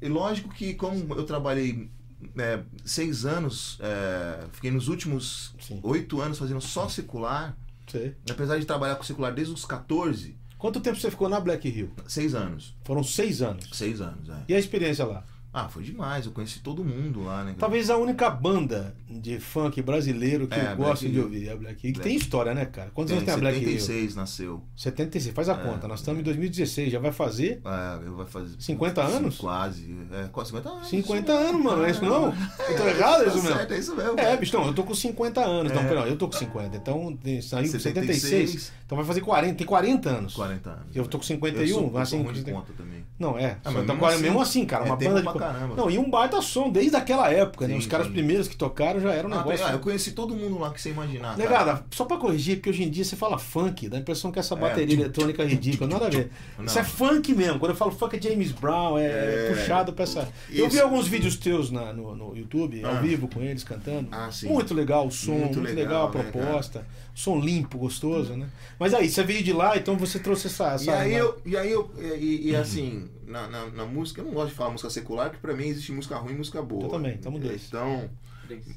E 0.00 0.08
lógico 0.08 0.48
que 0.50 0.74
como 0.74 1.14
eu 1.14 1.24
trabalhei 1.24 1.88
né, 2.34 2.64
seis 2.84 3.24
anos, 3.24 3.78
é, 3.80 4.44
fiquei 4.52 4.70
nos 4.70 4.88
últimos 4.88 5.54
Sim. 5.60 5.80
oito 5.82 6.20
anos 6.20 6.38
fazendo 6.38 6.60
só 6.60 6.88
secular, 6.88 7.56
Sei. 7.88 8.14
apesar 8.30 8.58
de 8.58 8.64
trabalhar 8.66 8.96
com 8.96 9.02
secular 9.02 9.32
desde 9.34 9.52
os 9.54 9.64
14, 9.64 10.36
Quanto 10.58 10.80
tempo 10.80 10.98
você 10.98 11.08
ficou 11.10 11.28
na 11.28 11.38
Black 11.38 11.68
Hill? 11.68 11.90
seis 12.08 12.34
anos. 12.34 12.74
Foram 12.84 13.04
seis 13.04 13.40
anos. 13.42 13.68
Seis 13.72 14.00
anos, 14.00 14.28
é. 14.28 14.42
E 14.48 14.54
a 14.54 14.58
experiência 14.58 15.04
lá? 15.04 15.24
Ah, 15.50 15.66
foi 15.66 15.82
demais, 15.82 16.26
eu 16.26 16.32
conheci 16.32 16.60
todo 16.60 16.84
mundo 16.84 17.24
lá, 17.24 17.42
né? 17.42 17.54
Talvez 17.58 17.88
a 17.88 17.96
única 17.96 18.28
banda 18.28 18.94
de 19.08 19.40
funk 19.40 19.80
brasileiro 19.80 20.46
que 20.46 20.54
É, 20.54 20.72
eu 20.72 20.76
gosto 20.76 21.00
Black 21.02 21.08
de 21.10 21.20
ouvir 21.20 21.48
é 21.48 21.52
a 21.52 21.56
Black 21.56 21.74
Hill. 21.86 21.92
Que 21.94 21.98
Black 22.00 22.08
tem 22.08 22.16
história, 22.18 22.54
né, 22.54 22.66
cara? 22.66 22.90
Quantos 22.92 23.10
Tem, 23.10 23.16
anos 23.18 23.24
tem 23.26 23.34
a 23.34 23.38
Black 23.38 23.56
Hill? 23.58 23.80
76 23.80 24.14
nasceu. 24.14 24.62
76, 24.76 25.34
faz 25.34 25.48
a 25.48 25.54
É. 25.54 25.56
conta. 25.56 25.88
Nós 25.88 26.00
estamos 26.00 26.20
em 26.20 26.22
2016, 26.22 26.92
já 26.92 26.98
vai 26.98 27.12
fazer 27.12 27.62
É, 27.64 28.06
eu 28.06 28.14
vou 28.14 28.26
fazer. 28.26 28.54
50 28.58 29.02
anos? 29.02 29.38
Quase. 29.38 29.96
É, 30.12 30.28
quase 30.30 30.50
50 30.50 30.68
anos. 30.68 30.88
50 30.88 31.32
anos, 31.32 31.62
mano. 31.64 31.84
É 31.84 31.90
isso 31.90 32.04
não? 32.04 32.26
Eu 32.26 32.76
tô 32.76 32.86
errado, 32.86 33.22
é 33.22 33.26
isso 33.28 33.36
Tá 33.38 33.42
mesmo? 33.42 33.56
certo, 33.56 33.72
é 33.72 33.78
isso 33.78 33.96
mesmo. 33.96 34.20
É, 34.20 34.36
bicho, 34.36 34.56
não, 34.56 34.66
eu 34.66 34.74
tô 34.74 34.84
com 34.84 34.94
50 34.94 35.40
anos. 35.44 35.72
Então, 35.72 35.82
É. 35.82 35.86
perdão, 35.88 36.06
eu 36.06 36.16
tô 36.18 36.28
com 36.28 36.36
50. 36.36 36.76
Então, 36.76 37.16
tem- 37.16 37.40
saiu 37.40 37.72
com 37.72 37.78
76. 37.78 38.20
76. 38.50 38.72
Então 38.84 38.96
vai 38.96 39.06
fazer 39.06 39.22
40. 39.22 39.54
Tem 39.56 39.66
40 39.66 40.10
anos. 40.10 40.34
40 40.34 40.70
anos. 40.70 40.94
Eu 40.94 41.06
tô 41.06 41.18
com 41.18 41.24
Eu 41.24 41.26
51, 41.26 41.68
sou, 41.74 41.90
eu 41.90 41.98
assim, 41.98 42.10
sou 42.16 42.22
ruim 42.22 42.32
de 42.34 42.38
50. 42.40 42.60
conta 42.60 42.72
também. 42.76 42.98
Não, 43.18 43.38
é. 43.38 43.56
Ah, 43.64 43.70
mas 43.70 43.74
tá 43.74 43.80
mesmo 43.80 43.98
quase- 43.98 44.14
assim, 44.14 44.22
mesmo 44.24 44.40
assim, 44.40 44.66
cara, 44.66 44.84
é 44.84 44.86
uma 44.86 44.96
banda 44.96 45.22
de. 45.22 45.37
Caramba. 45.38 45.74
Não, 45.76 45.90
e 45.90 45.98
um 45.98 46.10
baita 46.10 46.40
som 46.42 46.70
desde 46.70 46.96
aquela 46.96 47.30
época, 47.32 47.66
né? 47.66 47.74
Sim, 47.74 47.78
Os 47.80 47.86
caras 47.86 48.06
sim. 48.06 48.12
primeiros 48.12 48.48
que 48.48 48.56
tocaram 48.56 49.00
já 49.00 49.12
era 49.12 49.26
um 49.26 49.32
Ah, 49.32 49.38
negócio. 49.38 49.66
ah, 49.66 49.72
eu 49.72 49.78
conheci 49.78 50.12
todo 50.12 50.34
mundo 50.34 50.58
lá 50.58 50.70
que 50.70 50.80
você 50.80 50.90
imaginar. 50.90 51.36
Negada, 51.36 51.84
só 51.90 52.04
pra 52.04 52.16
corrigir, 52.16 52.56
porque 52.56 52.70
hoje 52.70 52.82
em 52.84 52.90
dia 52.90 53.04
você 53.04 53.16
fala 53.16 53.38
funk, 53.38 53.88
dá 53.88 53.96
a 53.96 54.00
impressão 54.00 54.30
que 54.32 54.38
essa 54.38 54.54
É. 54.54 54.58
bateria 54.58 54.94
eletrônica 54.96 55.42
é 55.42 55.46
ridícula, 55.46 55.88
nada 55.90 56.06
a 56.06 56.10
ver. 56.10 56.30
Não. 56.58 56.64
Isso 56.64 56.78
é 56.78 56.84
funk 56.84 57.34
mesmo. 57.34 57.58
Quando 57.58 57.70
eu 57.72 57.76
falo 57.76 57.90
funk 57.92 58.16
é 58.16 58.20
James 58.20 58.52
Brown, 58.52 58.98
é, 58.98 59.06
É. 59.06 59.52
puxado 59.54 59.92
pra 59.92 60.04
essa. 60.04 60.28
Eu 60.50 60.66
Isso. 60.66 60.76
vi 60.76 60.80
alguns 60.82 61.06
vídeos 61.08 61.36
teus 61.36 61.70
na- 61.70 61.92
no, 61.92 62.14
no 62.14 62.36
YouTube, 62.36 62.84
ao 62.84 62.92
Ah. 62.96 63.00
vivo 63.00 63.28
com 63.28 63.40
eles 63.42 63.64
cantando. 63.64 64.08
Ah, 64.12 64.28
sim. 64.30 64.48
Muito 64.48 64.74
legal 64.74 65.06
o 65.06 65.10
som, 65.10 65.32
muito, 65.32 65.58
Muito 65.60 65.74
legal, 65.74 66.06
legal, 66.08 66.22
a 66.22 66.24
né, 66.24 66.30
proposta. 66.30 66.86
som 67.14 67.36
limpo, 67.40 67.78
gostoso, 67.78 68.34
né? 68.36 68.46
Mas 68.78 68.94
aí, 68.94 69.08
você 69.08 69.24
veio 69.24 69.42
de 69.42 69.52
lá, 69.52 69.76
então 69.76 69.96
você 69.96 70.20
trouxe 70.20 70.46
essa. 70.46 70.74
essa 70.74 70.84
E 70.84 70.90
aí 70.90 71.14
eu, 71.14 71.36
e 71.44 71.56
aí 71.56 71.70
eu, 71.72 71.90
e, 72.16 72.50
e 72.50 72.56
assim, 72.56 73.08
na, 73.28 73.46
na, 73.46 73.66
na 73.66 73.84
música, 73.86 74.20
eu 74.20 74.24
não 74.24 74.32
gosto 74.32 74.50
de 74.50 74.54
falar 74.54 74.70
música 74.70 74.90
secular, 74.90 75.30
porque 75.30 75.46
pra 75.46 75.54
mim 75.54 75.68
existe 75.68 75.92
música 75.92 76.16
ruim 76.16 76.32
e 76.32 76.36
música 76.36 76.62
boa. 76.62 76.84
Eu 76.84 76.88
também, 76.88 77.16
tamo 77.18 77.38
dois. 77.38 77.66
Então, 77.68 78.08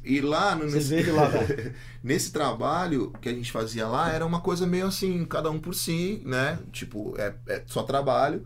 e 0.03 0.19
lá 0.19 0.55
no, 0.55 0.65
nesse, 0.65 1.03
lá, 1.11 1.29
né? 1.29 1.73
nesse 2.03 2.31
trabalho 2.31 3.13
que 3.21 3.29
a 3.29 3.33
gente 3.33 3.51
fazia 3.51 3.87
lá, 3.87 4.11
era 4.11 4.25
uma 4.25 4.41
coisa 4.41 4.67
meio 4.67 4.85
assim, 4.85 5.23
cada 5.25 5.49
um 5.49 5.59
por 5.59 5.73
si, 5.73 6.21
né? 6.25 6.59
Tipo, 6.71 7.15
é, 7.17 7.33
é 7.47 7.63
só 7.65 7.83
trabalho. 7.83 8.45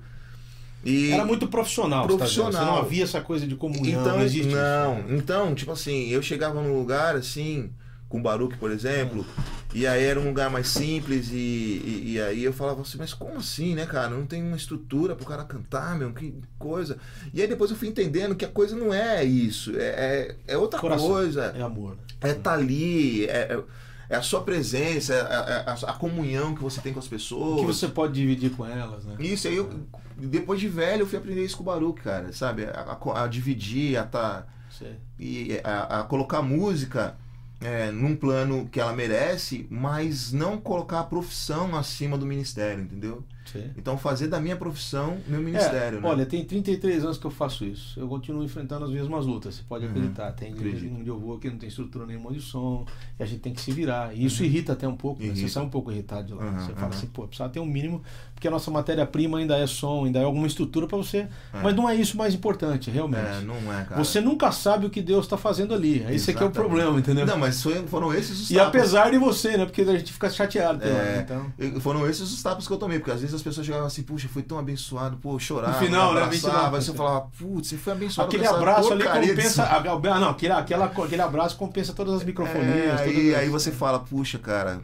E 0.84 1.12
Era 1.12 1.26
muito 1.26 1.48
profissional, 1.48 2.04
você 2.04 2.12
tá. 2.12 2.18
Profissional. 2.18 2.52
Você 2.52 2.60
não 2.60 2.78
havia 2.78 3.04
essa 3.04 3.20
coisa 3.20 3.48
de 3.48 3.56
comunhão, 3.56 4.02
então, 4.02 4.18
não 4.18 4.24
existe 4.24 4.48
isso. 4.50 4.56
não, 4.56 5.04
então, 5.10 5.56
tipo 5.56 5.72
assim, 5.72 6.10
eu 6.10 6.22
chegava 6.22 6.62
num 6.62 6.78
lugar 6.78 7.16
assim, 7.16 7.72
com 8.08 8.22
Baruque, 8.22 8.58
por 8.58 8.72
exemplo, 8.72 9.26
e 9.74 9.86
aí 9.88 10.04
era 10.04 10.20
um 10.20 10.28
lugar 10.28 10.50
mais 10.50 10.68
simples, 10.68 11.30
e, 11.32 11.36
e, 11.36 12.12
e 12.14 12.22
aí 12.22 12.44
eu 12.44 12.54
falava 12.54 12.82
assim, 12.82 12.98
mas 12.98 13.14
como 13.14 13.38
assim, 13.38 13.76
né, 13.76 13.86
cara? 13.86 14.10
Não 14.10 14.26
tem 14.26 14.42
uma 14.44 14.56
estrutura 14.56 15.16
pro 15.16 15.26
cara 15.26 15.44
cantar, 15.44 15.98
meu, 15.98 16.14
que 16.14 16.34
coisa. 16.58 16.98
E 17.34 17.42
aí 17.42 17.48
depois 17.48 17.72
eu 17.72 17.78
fui 17.78 17.88
entendendo 17.88 18.36
que 18.36 18.46
a 18.46 18.50
coisa 18.50 18.76
não 18.76 18.94
é 18.94 19.24
isso, 19.24 19.72
é, 19.76 20.36
é, 20.48 20.54
é 20.54 20.58
outra 20.58 20.80
Coração. 20.80 21.08
coisa. 21.08 21.54
É 21.58 21.62
amor. 21.62 21.98
É 22.22 22.30
estar 22.32 22.54
ali, 22.54 23.26
é, 23.26 23.54
é- 23.54 23.64
é 24.08 24.16
a 24.16 24.22
sua 24.22 24.44
presença, 24.44 25.14
é, 25.16 25.18
é 25.18 25.64
a, 25.66 25.74
a 25.74 25.94
comunhão 25.94 26.54
que 26.54 26.62
você 26.62 26.80
tem 26.80 26.94
com 26.94 27.00
as 27.00 27.08
pessoas. 27.08 27.54
O 27.58 27.62
que 27.62 27.66
você 27.74 27.88
pode 27.88 28.14
dividir 28.14 28.52
com 28.52 28.64
elas, 28.64 29.04
né? 29.04 29.16
Isso, 29.20 29.48
aí 29.48 29.56
eu, 29.56 29.68
depois 30.16 30.60
de 30.60 30.68
velho, 30.68 31.02
eu 31.02 31.08
fui 31.08 31.18
aprender 31.18 31.44
isso 31.44 31.58
com 31.58 31.64
o 31.64 31.66
Baruque, 31.66 32.04
cara, 32.04 32.32
sabe? 32.32 32.66
A, 32.66 32.98
a- 33.02 33.24
a 33.24 33.28
dividir, 33.28 33.98
a 33.98 34.04
tá, 34.04 34.46
Sei. 34.70 34.96
e 35.20 35.60
a, 35.64 36.02
a 36.02 36.04
colocar 36.04 36.44
música 36.44 37.18
é, 37.66 37.92
num 37.92 38.16
plano 38.16 38.70
que 38.70 38.80
ela 38.80 38.94
merece, 38.94 39.66
mas 39.72 40.32
não 40.32 40.62
colocar 40.62 41.00
a 41.00 41.04
profissão 41.04 41.76
acima 41.76 42.18
do 42.18 42.26
ministério, 42.26 42.84
entendeu? 42.84 43.24
Sei. 43.46 43.70
Então 43.78 43.98
fazer 43.98 44.28
da 44.28 44.40
minha 44.40 44.56
profissão 44.56 45.18
meu 45.28 45.40
ministério, 45.42 46.00
É, 46.00 46.02
né? 46.02 46.08
Olha, 46.10 46.26
tem 46.26 46.44
33 46.44 47.04
anos 47.04 47.18
que 47.18 47.26
eu 47.26 47.32
faço 47.32 47.64
isso. 47.66 48.00
Eu 48.00 48.08
continuo 48.08 48.44
enfrentando 48.44 48.86
as 48.86 48.92
mesmas 48.92 49.26
lutas, 49.26 49.56
você 49.56 49.64
pode 49.68 49.86
Uhum, 49.86 49.92
acreditar. 49.92 50.32
Tem 50.32 50.52
acredito. 50.54 50.96
onde 51.00 51.08
eu 51.10 51.20
vou 51.20 51.38
que 51.38 51.50
não 51.50 51.58
tem 51.58 51.70
estrutura 51.70 52.06
nenhuma 52.06 52.32
de 52.32 52.42
som, 52.42 52.86
e 53.20 53.24
a 53.24 53.26
gente 53.26 53.40
tem 53.42 53.54
que 53.54 53.62
se 53.62 53.72
virar. 53.72 54.14
E 54.16 54.26
isso 54.26 54.44
irrita 54.44 54.74
até 54.74 54.88
um 54.88 54.96
pouco, 54.96 55.22
né? 55.24 55.34
Você 55.36 55.48
sai 55.48 55.64
um 55.64 55.70
pouco 55.70 55.92
irritado 55.92 56.28
de 56.28 56.34
lá. 56.34 56.44
Uhum, 56.44 56.60
você 56.60 56.74
fala 56.74 56.88
uhum. 56.88 56.98
assim, 56.98 57.08
pô, 57.08 57.28
precisa 57.28 57.48
ter 57.50 57.60
um 57.60 57.66
mínimo, 57.66 58.02
porque 58.34 58.48
a 58.48 58.52
nossa 58.52 58.70
matéria-prima 58.72 59.38
ainda 59.38 59.58
é 59.58 59.68
som, 59.68 60.06
ainda 60.06 60.20
é 60.20 60.24
alguma 60.24 60.48
estrutura 60.48 60.88
para 60.88 60.98
você. 60.98 61.20
É. 61.20 61.30
Mas 61.64 61.76
não 61.76 61.88
é 61.90 61.96
isso 61.96 62.18
mais 62.18 62.34
importante, 62.34 62.90
realmente. 62.90 63.22
É, 63.22 63.42
não 63.42 63.56
é, 63.74 63.84
cara. 63.84 64.04
Você 64.04 64.20
nunca 64.22 64.52
sabe 64.52 64.86
o 64.86 64.90
que 64.90 65.02
Deus 65.02 65.26
está 65.26 65.38
fazendo 65.38 65.74
ali. 65.74 66.00
Esse 66.10 66.32
aqui 66.32 66.42
é 66.42 66.46
o 66.46 66.50
Exatamente. 66.50 66.54
problema, 66.54 67.00
entendeu? 67.00 67.26
Não, 67.26 67.38
mas 67.38 67.62
foram 67.88 68.14
esses 68.14 68.42
os 68.42 68.52
E 68.52 68.60
apesar 68.60 69.12
de 69.12 69.18
você, 69.18 69.58
né? 69.58 69.66
Porque 69.66 69.82
a 69.82 69.98
gente 69.98 70.12
fica 70.12 70.30
chateado 70.30 70.84
É, 70.84 71.22
então. 71.24 71.52
eu- 71.60 71.80
Foram 71.82 72.08
esses 72.10 72.32
os 72.32 72.42
tapas 72.42 72.68
que 72.68 72.74
eu 72.74 72.78
tomei, 72.78 73.00
porque 73.00 73.12
às 73.12 73.22
vezes 73.22 73.35
as 73.36 73.44
pessoas 73.44 73.66
chegavam 73.66 73.88
assim, 73.88 74.04
puxa, 74.04 74.28
foi 74.28 74.42
tão 74.42 74.58
abençoado, 74.58 75.18
pô, 75.18 75.38
chorava, 75.40 75.74
No 75.74 75.86
final, 75.86 76.14
né, 76.14 76.24
abraçava, 76.24 76.78
aí 76.78 76.84
você 76.84 76.94
falava, 76.94 77.28
putz, 77.38 77.70
você 77.70 77.78
foi 77.78 77.94
abençoado 77.94 78.28
Aquele 78.30 78.48
abraço 78.48 78.92
ali 78.94 79.04
compensa. 79.04 79.64
ah, 79.64 80.20
Não, 80.20 80.30
aquele, 80.30 80.54
aquela, 80.54 80.86
aquele 80.86 81.22
abraço 81.22 81.58
compensa 81.58 81.94
todas 81.94 82.14
as 82.16 82.24
microfonias. 82.24 83.02
É, 83.02 83.04
aí, 83.04 83.36
todas 83.36 83.36
aí 83.36 83.50
você 83.50 83.72
fala, 83.72 84.00
puxa, 84.00 84.38
cara, 84.40 84.82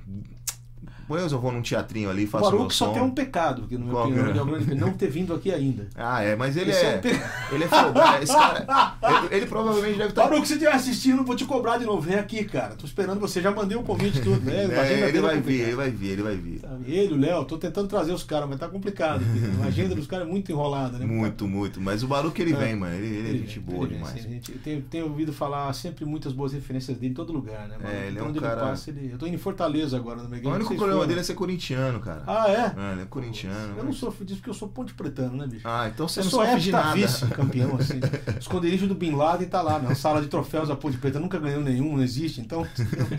Depois 1.11 1.31
eu 1.31 1.39
vou 1.39 1.51
num 1.51 1.61
teatrinho 1.61 2.09
ali, 2.09 2.23
O 2.23 2.27
faço 2.27 2.49
meu 2.49 2.59
Baruch 2.59 2.73
só 2.75 2.85
som. 2.87 2.93
tem 2.93 3.01
um 3.01 3.11
pecado, 3.11 3.67
que 3.67 3.77
no 3.77 3.85
meu 3.85 3.93
Qual 3.95 4.05
opinião, 4.05 4.25
que 4.25 4.31
é? 4.31 4.37
é 4.37 4.41
o 4.41 4.45
grande- 4.45 4.75
não 4.75 4.93
ter 4.93 5.09
vindo 5.09 5.33
aqui 5.33 5.51
ainda. 5.51 5.87
Ah, 5.95 6.21
é, 6.23 6.35
mas 6.35 6.55
ele 6.55 6.71
Esse 6.71 6.85
é. 6.85 6.93
é 6.93 6.97
um 6.97 7.01
pecado. 7.01 7.31
ele 7.53 7.63
é 7.63 7.67
folgado. 7.67 8.23
Esse 8.23 8.33
cara. 8.35 8.95
Ele, 9.03 9.35
ele 9.35 9.45
provavelmente 9.45 9.97
deve 9.97 10.09
estar. 10.09 10.23
Baruch, 10.27 10.47
se 10.47 10.53
estiver 10.53 10.71
assistindo, 10.73 11.23
vou 11.23 11.35
te 11.35 11.45
cobrar 11.45 11.77
de 11.77 11.85
novo. 11.85 12.01
Vem 12.01 12.15
aqui, 12.17 12.43
cara. 12.45 12.75
Tô 12.75 12.85
esperando 12.85 13.19
você. 13.19 13.41
Já 13.41 13.51
mandei 13.51 13.77
o 13.77 13.83
convite 13.83 14.19
e 14.19 14.21
tudo, 14.21 14.39
né? 14.45 14.61
É, 14.71 15.09
ele 15.09 15.19
vai 15.21 15.37
é 15.37 15.39
vir, 15.41 15.59
ele 15.61 15.75
vai 15.75 15.89
vir, 15.91 16.09
ele 16.11 16.21
vai 16.23 16.35
vir. 16.37 16.59
Sabe? 16.59 16.91
Ele, 16.91 17.13
o 17.13 17.17
Léo, 17.17 17.45
tô 17.45 17.57
tentando 17.57 17.87
trazer 17.87 18.11
os 18.13 18.23
caras, 18.23 18.47
mas 18.49 18.59
tá 18.59 18.67
complicado. 18.67 19.21
A 19.63 19.67
agenda 19.67 19.93
dos 19.95 20.07
caras 20.07 20.25
é 20.27 20.29
muito 20.29 20.51
enrolada, 20.51 20.97
né? 20.97 21.05
Muito, 21.05 21.47
muito. 21.47 21.81
Mas 21.81 22.03
o 22.03 22.07
Baruch 22.07 22.41
ele 22.41 22.53
É. 22.53 22.55
vem, 22.55 22.75
mano. 22.75 22.95
Ele, 22.95 23.05
ele 23.07 23.27
é 23.27 23.29
Ele 23.31 23.37
gente 23.39 23.59
vem, 23.59 23.75
boa 23.75 23.87
demais. 23.87 24.13
assim, 24.15 24.29
gente- 24.29 24.51
eu 24.51 24.57
tenho, 24.59 24.81
tenho 24.83 25.05
ouvido 25.05 25.33
falar 25.33 25.71
sempre 25.73 26.05
muitas 26.05 26.31
boas 26.33 26.53
referências 26.53 26.97
dele 26.97 27.11
em 27.11 27.15
todo 27.15 27.33
lugar, 27.33 27.67
né? 27.67 27.75
Baruch? 27.81 27.95
É, 27.97 28.07
ele 28.07 28.17
é 28.17 28.21
Por 28.21 28.29
um 28.29 28.33
cara- 28.33 28.61
passa, 28.61 28.89
ele... 28.89 29.09
Eu 29.11 29.17
tô 29.17 29.25
indo 29.27 29.35
em 29.35 29.39
Fortaleza 29.39 29.97
agora, 29.97 30.21
no 30.23 30.29
Miguel. 30.29 30.51
O 30.51 30.55
único 30.55 30.75
problema 30.75 31.00
foram. 31.01 31.07
dele 31.07 31.19
é 31.19 31.23
ser 31.23 31.33
corintiano, 31.35 31.99
cara. 31.99 32.23
Ah, 32.25 32.49
é? 32.49 32.73
É, 32.77 32.91
ele 32.93 33.01
é 33.01 33.05
corintiano. 33.05 33.77
Eu 33.77 33.83
não 33.83 33.93
sofro 33.93 34.25
disso 34.25 34.39
porque 34.39 34.49
eu 34.49 34.53
sou 34.53 34.67
ponte 34.67 34.93
pretano, 34.93 35.35
né, 35.37 35.47
bicho? 35.47 35.67
Ah, 35.67 35.89
então 35.93 36.07
você 36.07 36.19
eu 36.19 36.23
não 36.23 36.31
sofre 36.31 36.59
de 36.59 36.71
nada. 36.71 36.93
vice-campeão, 36.93 37.75
assim. 37.77 37.99
O 38.35 38.39
esconderijo 38.39 38.87
do 38.87 38.95
Bin 38.95 39.15
Laden 39.15 39.47
tá 39.47 39.61
lá, 39.61 39.79
na 39.79 39.95
sala 39.95 40.21
de 40.21 40.27
troféus 40.27 40.67
da 40.67 40.75
Ponte 40.75 40.97
Preta. 40.97 41.19
Nunca 41.19 41.39
ganhou 41.39 41.61
nenhum, 41.61 41.95
não 41.95 42.03
existe, 42.03 42.41
então. 42.41 42.65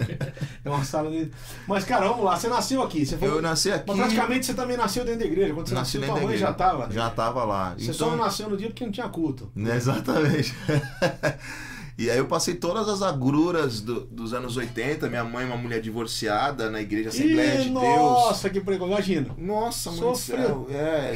é 0.65 0.71
uma 0.71 0.85
sala 0.85 1.11
de. 1.11 1.31
Mas, 1.67 1.85
cara, 1.85 2.09
vamos 2.09 2.25
lá. 2.25 2.37
Você 2.37 2.49
nasceu 2.49 2.83
aqui. 2.83 3.05
Você 3.05 3.17
foi... 3.17 3.29
Eu 3.29 3.43
nasci 3.43 3.71
aqui. 3.71 3.85
Mas 3.87 3.97
praticamente 3.97 4.47
você 4.47 4.55
também 4.55 4.77
nasceu 4.77 5.05
dentro 5.05 5.21
da 5.21 5.27
igreja. 5.27 5.55
Quando 5.55 5.69
você 5.69 5.75
nasci 5.75 5.99
nasceu, 5.99 6.15
tua 6.15 6.21
da 6.21 6.27
mãe 6.27 6.39
já 6.39 6.53
tava. 6.53 6.87
né? 6.87 6.95
Já 6.95 7.11
tava 7.11 7.45
lá. 7.45 7.75
Você 7.79 7.93
só 7.93 8.11
não 8.11 8.17
nasceu 8.17 8.49
no 8.49 8.57
dia 8.57 8.69
porque 8.69 8.85
não 8.85 8.93
tinha 8.93 9.09
culto. 9.09 9.51
Exatamente. 9.57 10.55
e 12.05 12.11
aí 12.11 12.19
eu 12.19 12.27
passei 12.27 12.55
todas 12.55 12.89
as 12.89 13.03
agruras 13.03 13.81
do- 13.81 14.01
dos 14.07 14.33
anos 14.35 14.57
80. 14.57 15.09
Minha 15.09 15.25
mãe, 15.25 15.45
uma 15.47 15.57
mulher 15.57 15.81
divorciada 15.81 16.71
na 16.71 16.81
igreja 16.81 17.11
Assembleia 17.11 17.61
Ih, 17.61 17.65
de 17.65 17.71
nossa, 17.71 18.51
que 18.51 18.61
pregou. 18.61 18.89
Imagina. 18.89 19.23
Deus. 19.35 19.39
Nossa, 19.39 19.91
mãe 19.91 20.15
céu. 20.15 20.67
É, 20.71 21.13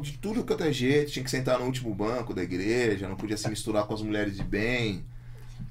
de- 0.00 0.18
tudo 0.18 0.42
quanto 0.44 0.64
é 0.64 0.72
jeito. 0.72 1.12
Tinha 1.12 1.24
que 1.24 1.30
sentar 1.30 1.58
no 1.58 1.66
último 1.66 1.94
banco 1.94 2.32
da 2.34 2.42
igreja, 2.42 3.08
não 3.08 3.16
podia 3.16 3.36
se 3.36 3.48
misturar 3.48 3.84
com 3.86 3.94
as 3.94 4.02
mulheres 4.02 4.36
de 4.36 4.42
bem. 4.42 5.04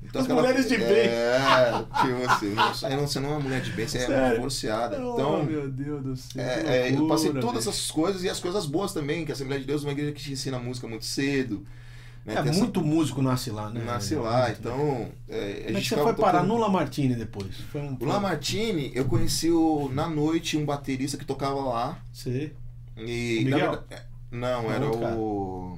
Então, 0.02 0.22
As 0.22 0.28
mulheres 0.28 0.68
de 0.68 0.78
bem. 0.78 0.88
É, 1.08 1.72
tipo 2.02 2.30
assim, 2.30 2.50
não, 2.96 3.08
você 3.08 3.20
não- 3.20 3.30
é 3.30 3.32
uma 3.34 3.40
mulher 3.40 3.62
de 3.62 3.72
bem, 3.72 3.88
você 3.88 3.98
é 4.00 4.06
Sério? 4.08 4.36
divorciada. 4.36 4.98
oh, 5.04 5.14
Então, 5.14 5.44
meu 5.44 5.70
Deus 5.70 6.04
do 6.04 6.16
céu. 6.16 6.44
é, 6.44 6.62
que 6.62 6.70
é, 6.70 6.96
eu 6.96 7.08
passei 7.08 7.32
todas 7.34 7.68
essas 7.68 7.90
coisas 7.90 8.24
e 8.24 8.30
as 8.30 8.40
coisas 8.40 8.66
boas 8.66 8.94
também, 8.94 9.26
que 9.26 9.32
a 9.32 9.36
Assembleia 9.36 9.60
de 9.62 9.68
Deus 9.68 9.82
é 9.84 9.86
uma 9.88 9.92
igreja 9.94 10.12
que 10.12 10.22
te 10.22 10.32
ensina 10.34 10.60
música 10.60 10.88
muito 10.88 11.06
cedo. 11.06 11.66
Né? 12.26 12.34
É, 12.36 12.42
Tem 12.42 12.52
essa- 12.52 12.60
muito 12.60 12.82
músico 12.82 13.22
nasce 13.22 13.50
lá, 13.52 13.70
né? 13.70 13.84
Nasce 13.86 14.16
lá, 14.16 14.50
então. 14.50 15.10
É, 15.28 15.64
Como 15.66 15.78
é 15.78 15.82
você 15.82 15.96
foi 15.96 16.14
parar 16.14 16.40
tocando- 16.40 16.48
no 16.48 16.58
Lamartine 16.58 17.16
depois? 17.16 17.56
Foi 17.72 17.82
um... 17.82 17.98
O 18.00 18.06
Lamartine, 18.06 18.92
eu 18.96 19.06
conheci 19.06 19.52
o, 19.52 19.90
na 19.94 20.08
noite 20.08 20.56
um 20.58 20.66
baterista 20.66 21.18
que 21.18 21.26
tocava 21.26 21.60
lá. 21.62 22.00
Você... 22.14 22.54
E. 22.98 23.44
Verdade- 23.44 23.80
é, 23.90 24.02
não, 24.32 24.72
era 24.72 24.86
o. 24.90 25.78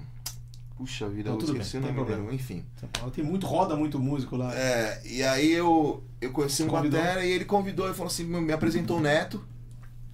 Puxa 0.77 1.07
vida, 1.07 1.29
Não, 1.29 1.39
eu 1.39 1.43
esqueci 1.45 1.79
bem, 1.79 1.89
o 1.89 1.93
nome 1.93 2.05
dele. 2.09 2.35
Enfim. 2.35 2.65
São 2.77 2.89
Paulo 2.89 3.09
tem 3.09 3.23
muito, 3.23 3.47
roda 3.47 3.77
muito 3.77 3.97
músico 3.97 4.35
lá. 4.35 4.53
É, 4.53 5.01
e 5.05 5.23
aí 5.23 5.49
eu, 5.53 6.03
eu 6.19 6.31
conheci 6.31 6.63
um 6.63 6.67
Convidou? 6.67 6.99
batera 6.99 7.25
e 7.25 7.31
ele 7.31 7.45
convidou 7.45 7.89
e 7.89 7.93
falou 7.93 8.07
assim: 8.07 8.25
me 8.25 8.51
apresentou 8.51 8.97
o 8.97 8.99
Neto. 8.99 9.41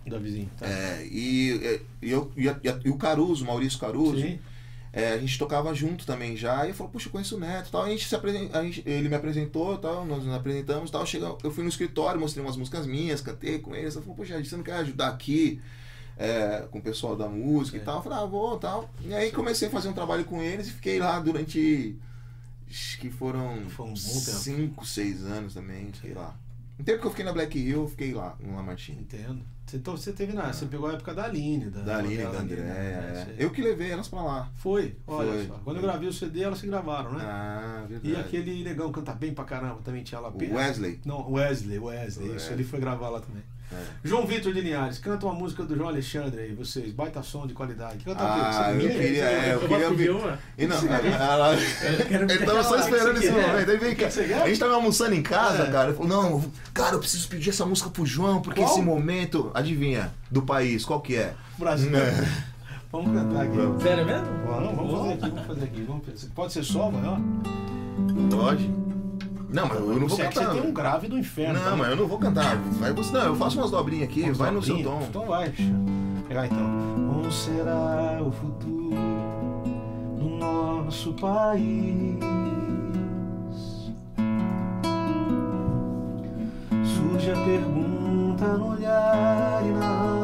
Da 0.05 0.19
vizinha. 0.19 0.47
Tá. 0.59 0.67
É, 0.67 1.03
e, 1.11 1.81
e, 1.99 2.11
eu, 2.11 2.31
e, 2.37 2.43
e 2.85 2.89
o 2.91 2.95
Caruso, 2.95 3.43
Maurício 3.43 3.79
Caruso. 3.79 4.21
Sim. 4.21 4.37
É, 4.93 5.13
a 5.13 5.17
gente 5.17 5.39
tocava 5.39 5.73
junto 5.73 6.05
também 6.05 6.35
já, 6.35 6.65
e 6.65 6.69
eu 6.69 6.73
falei, 6.75 6.91
puxa, 6.91 7.07
eu 7.07 7.11
conheço 7.13 7.37
o 7.37 7.39
Neto 7.39 7.71
tal. 7.71 7.83
A 7.83 7.89
gente 7.89 8.05
se 8.07 8.13
apresen- 8.13 8.49
a 8.51 8.61
gente- 8.61 8.83
ele 8.85 9.07
me 9.07 9.15
apresentou 9.15 9.77
tal, 9.77 10.05
nós 10.05 10.25
nos 10.25 10.35
apresentamos 10.35 10.91
tal. 10.91 11.05
Chega, 11.05 11.33
eu 11.43 11.49
fui 11.51 11.63
no 11.63 11.69
escritório, 11.69 12.19
mostrei 12.19 12.43
umas 12.43 12.57
músicas 12.57 12.85
minhas, 12.85 13.21
cantei 13.21 13.59
com 13.59 13.73
eles. 13.73 13.95
Eu 13.95 14.01
falei, 14.01 14.17
poxa, 14.17 14.43
você 14.43 14.55
não 14.57 14.63
quer 14.63 14.73
ajudar 14.75 15.07
aqui 15.07 15.61
é, 16.17 16.67
com 16.69 16.77
o 16.79 16.81
pessoal 16.81 17.15
da 17.15 17.27
música 17.29 17.77
É. 17.77 17.81
e 17.81 17.83
tal? 17.83 17.97
Eu 17.97 18.03
falei, 18.03 18.17
ah, 18.19 18.25
vou 18.25 18.57
tal. 18.59 18.89
E 19.01 19.13
aí 19.13 19.31
comecei 19.31 19.69
a 19.69 19.71
fazer 19.71 19.87
um 19.87 19.93
trabalho 19.93 20.25
com 20.25 20.41
eles 20.41 20.67
e 20.67 20.71
fiquei 20.71 20.99
lá 20.99 21.19
durante. 21.19 21.95
Acho 22.69 22.99
que 22.99 23.09
foram 23.09 23.63
Foi 23.69 23.85
um 23.85 23.93
bom 23.93 23.95
tempo. 23.95 24.37
5, 24.37 24.85
6 24.85 25.23
anos 25.23 25.53
também, 25.53 25.89
sei 26.01 26.13
lá. 26.13 26.35
No 26.81 26.85
tempo 26.85 26.99
que 27.01 27.05
eu 27.05 27.11
fiquei 27.11 27.25
na 27.25 27.31
Black 27.31 27.59
Hill, 27.59 27.81
eu 27.83 27.87
fiquei 27.87 28.11
lá, 28.11 28.35
no 28.39 28.55
Lamartine. 28.55 29.01
Entendo. 29.01 29.45
Você, 29.67 29.77
então, 29.77 29.95
você 29.95 30.11
teve 30.11 30.33
na. 30.33 30.51
Você 30.51 30.65
pegou 30.65 30.89
a 30.89 30.93
época 30.93 31.13
da 31.13 31.25
Aline, 31.25 31.69
da, 31.69 31.81
Da 31.81 31.97
Aline, 31.97 32.23
da 32.23 32.39
Andréia. 32.39 32.65
né? 32.65 33.35
é. 33.37 33.45
Eu 33.45 33.51
que 33.51 33.61
levei 33.61 33.91
elas 33.91 34.07
pra 34.07 34.23
lá. 34.23 34.51
Foi, 34.55 34.97
olha 35.05 35.31
Foi. 35.31 35.47
só. 35.47 35.53
Quando 35.63 35.77
eu 35.77 35.83
gravei 35.83 36.09
o 36.09 36.13
CD, 36.13 36.41
elas 36.41 36.57
se 36.57 36.65
gravaram, 36.65 37.13
né? 37.13 37.23
Ah, 37.23 37.85
verdade. 37.87 38.13
e 38.13 38.19
aquele 38.19 38.63
negão 38.63 38.91
canta 38.91 39.13
bem 39.13 39.31
pra 39.31 39.45
caramba, 39.45 39.79
também 39.83 40.03
tinha 40.03 40.19
lá 40.19 40.29
O 40.29 40.37
Wesley. 40.55 40.99
Não, 41.05 41.31
Wesley, 41.31 41.77
Wesley. 41.77 42.25
Isso, 42.25 42.33
Wesley. 42.33 42.53
ele 42.53 42.63
foi 42.63 42.79
gravar 42.79 43.09
lá 43.09 43.21
também. 43.21 43.43
É. 43.73 43.75
João 44.03 44.25
Vitor 44.27 44.53
de 44.53 44.59
Linhares, 44.61 44.97
canta 44.99 45.25
uma 45.25 45.33
música 45.33 45.63
do 45.63 45.75
João 45.75 45.87
Alexandre 45.89 46.41
aí, 46.41 46.53
vocês. 46.53 46.91
Baita 46.91 47.23
som 47.23 47.47
de 47.47 47.53
qualidade. 47.53 48.03
Canta 48.03 48.21
Ah, 48.21 48.33
o 48.33 48.39
quê? 48.39 48.51
Você 48.51 48.69
eu 48.69 48.75
minha? 48.75 48.89
queria- 49.01 49.23
é, 49.23 49.47
eu 49.53 49.61
Eu 49.61 49.67
queria 49.69 49.89
ouvir. 49.89 50.09
uma? 50.11 50.39
E 50.57 50.67
não, 50.67 50.77
ela, 50.77 51.55
ele 52.09 52.45
tava 52.45 52.63
só 52.63 52.77
esperando 52.77 53.17
esse 53.17 53.29
momento. 53.31 53.71
Aí 53.71 53.77
vem 53.77 53.95
cá. 53.95 54.07
A 54.07 54.47
gente 54.47 54.59
tava 54.59 54.73
almoçando 54.73 55.15
em 55.15 55.21
casa, 55.23 55.63
É. 55.63 55.71
cara. 55.71 55.89
Ele 55.89 55.97
falou: 55.97 56.09
Não, 56.09 56.51
cara, 56.73 56.95
eu 56.95 56.99
preciso 56.99 57.27
pedir 57.29 57.49
essa 57.51 57.65
música 57.65 57.89
pro 57.89 58.05
João, 58.05 58.41
porque 58.41 58.61
Qual? 58.61 58.71
esse 58.73 58.81
momento, 58.81 59.51
adivinha, 59.53 60.11
do 60.29 60.41
país, 60.41 60.83
qual 60.83 60.99
que 60.99 61.15
é? 61.15 61.33
Brasil. 61.57 61.91
Vamos 62.91 63.13
cantar 63.17 63.43
aqui. 63.43 63.55
Sério 63.83 64.05
mesmo? 64.05 64.25
Vamos, 64.45 64.75
vamos 64.75 64.91
fazer 64.99 65.13
aqui, 65.13 65.29
vamos 65.29 65.47
fazer 65.47 65.63
aqui. 65.63 65.81
Vamos. 65.87 66.23
Pode 66.35 66.51
ser 66.51 66.63
só, 66.65 66.89
vai, 66.89 67.01
ó. 67.05 67.17
Pode? 68.35 68.80
Não, 69.51 69.67
mas 69.67 69.77
eu 69.77 69.85
não 69.85 70.07
vou 70.07 70.17
cantar. 70.17 70.45
você 70.45 70.61
tem 70.61 70.69
um 70.69 70.73
grave 70.73 71.07
do 71.07 71.17
inferno. 71.17 71.59
Não, 71.59 71.71
tá? 71.71 71.75
mas 71.75 71.89
eu 71.89 71.95
não 71.97 72.07
vou 72.07 72.17
cantar. 72.17 72.57
Vai 72.57 72.93
você, 72.93 73.11
não, 73.11 73.25
eu 73.25 73.35
faço 73.35 73.57
umas 73.59 73.71
dobrinhas 73.71 74.07
aqui, 74.07 74.21
Vamos 74.21 74.37
vai 74.37 74.47
dar 74.47 74.53
no 74.53 74.63
seu 74.63 74.81
tom. 74.81 75.05
Então 75.09 75.25
vai, 75.25 75.49
bicho. 75.49 75.73
Pegar 76.27 76.45
então. 76.45 76.57
Como 76.57 77.31
será 77.31 78.21
o 78.25 78.31
futuro 78.31 78.95
do 80.17 80.29
nosso 80.39 81.13
país? 81.13 82.17
Surge 86.85 87.31
a 87.31 87.45
pergunta 87.45 88.57
no 88.57 88.71
olhar 88.71 89.61
e 89.65 89.71
na 89.71 90.20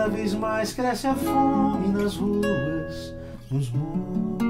Cada 0.00 0.12
vez 0.12 0.32
mais 0.32 0.72
cresce 0.72 1.06
a 1.08 1.14
fome 1.14 1.88
nas 1.88 2.16
ruas, 2.16 3.14
nos 3.50 3.70
muros. 3.70 4.40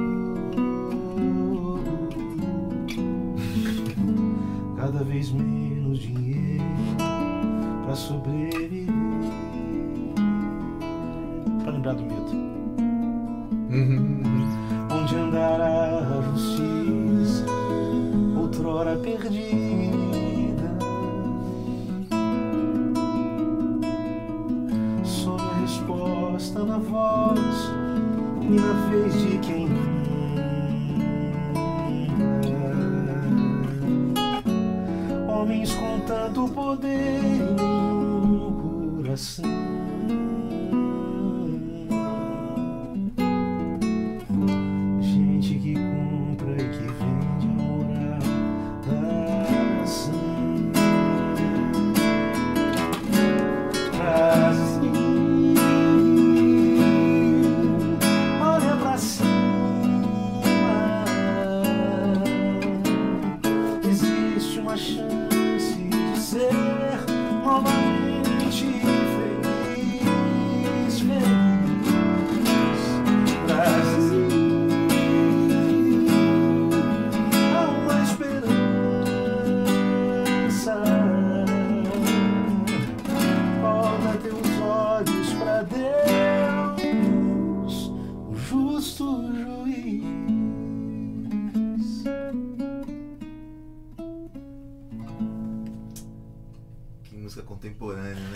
Cada 4.77 5.03
vez 5.03 5.33
menos 5.33 5.99
dinheiro 5.99 6.63
para 7.85 7.97
sobreviver. 7.97 8.95
Para 11.65 11.73
lembrar 11.73 11.95
do 11.95 12.05
mito. 12.05 12.37
Uhum. 13.73 14.23
Onde 14.89 15.17
andará 15.17 15.99
a 15.99 16.23
justiça, 16.31 17.45
outrora 18.39 18.95
perdida? 18.99 19.70
Voz 27.21 27.71
e 28.43 28.49
na 28.55 28.73
vez 28.89 29.13
de 29.21 29.39
quem 29.39 29.69
manda. 29.69 30.01
Homens 35.33 35.75
com 35.75 36.01
tanto 36.01 36.49
poder 36.49 37.33
nenhum 37.57 38.97
coração. 39.03 39.80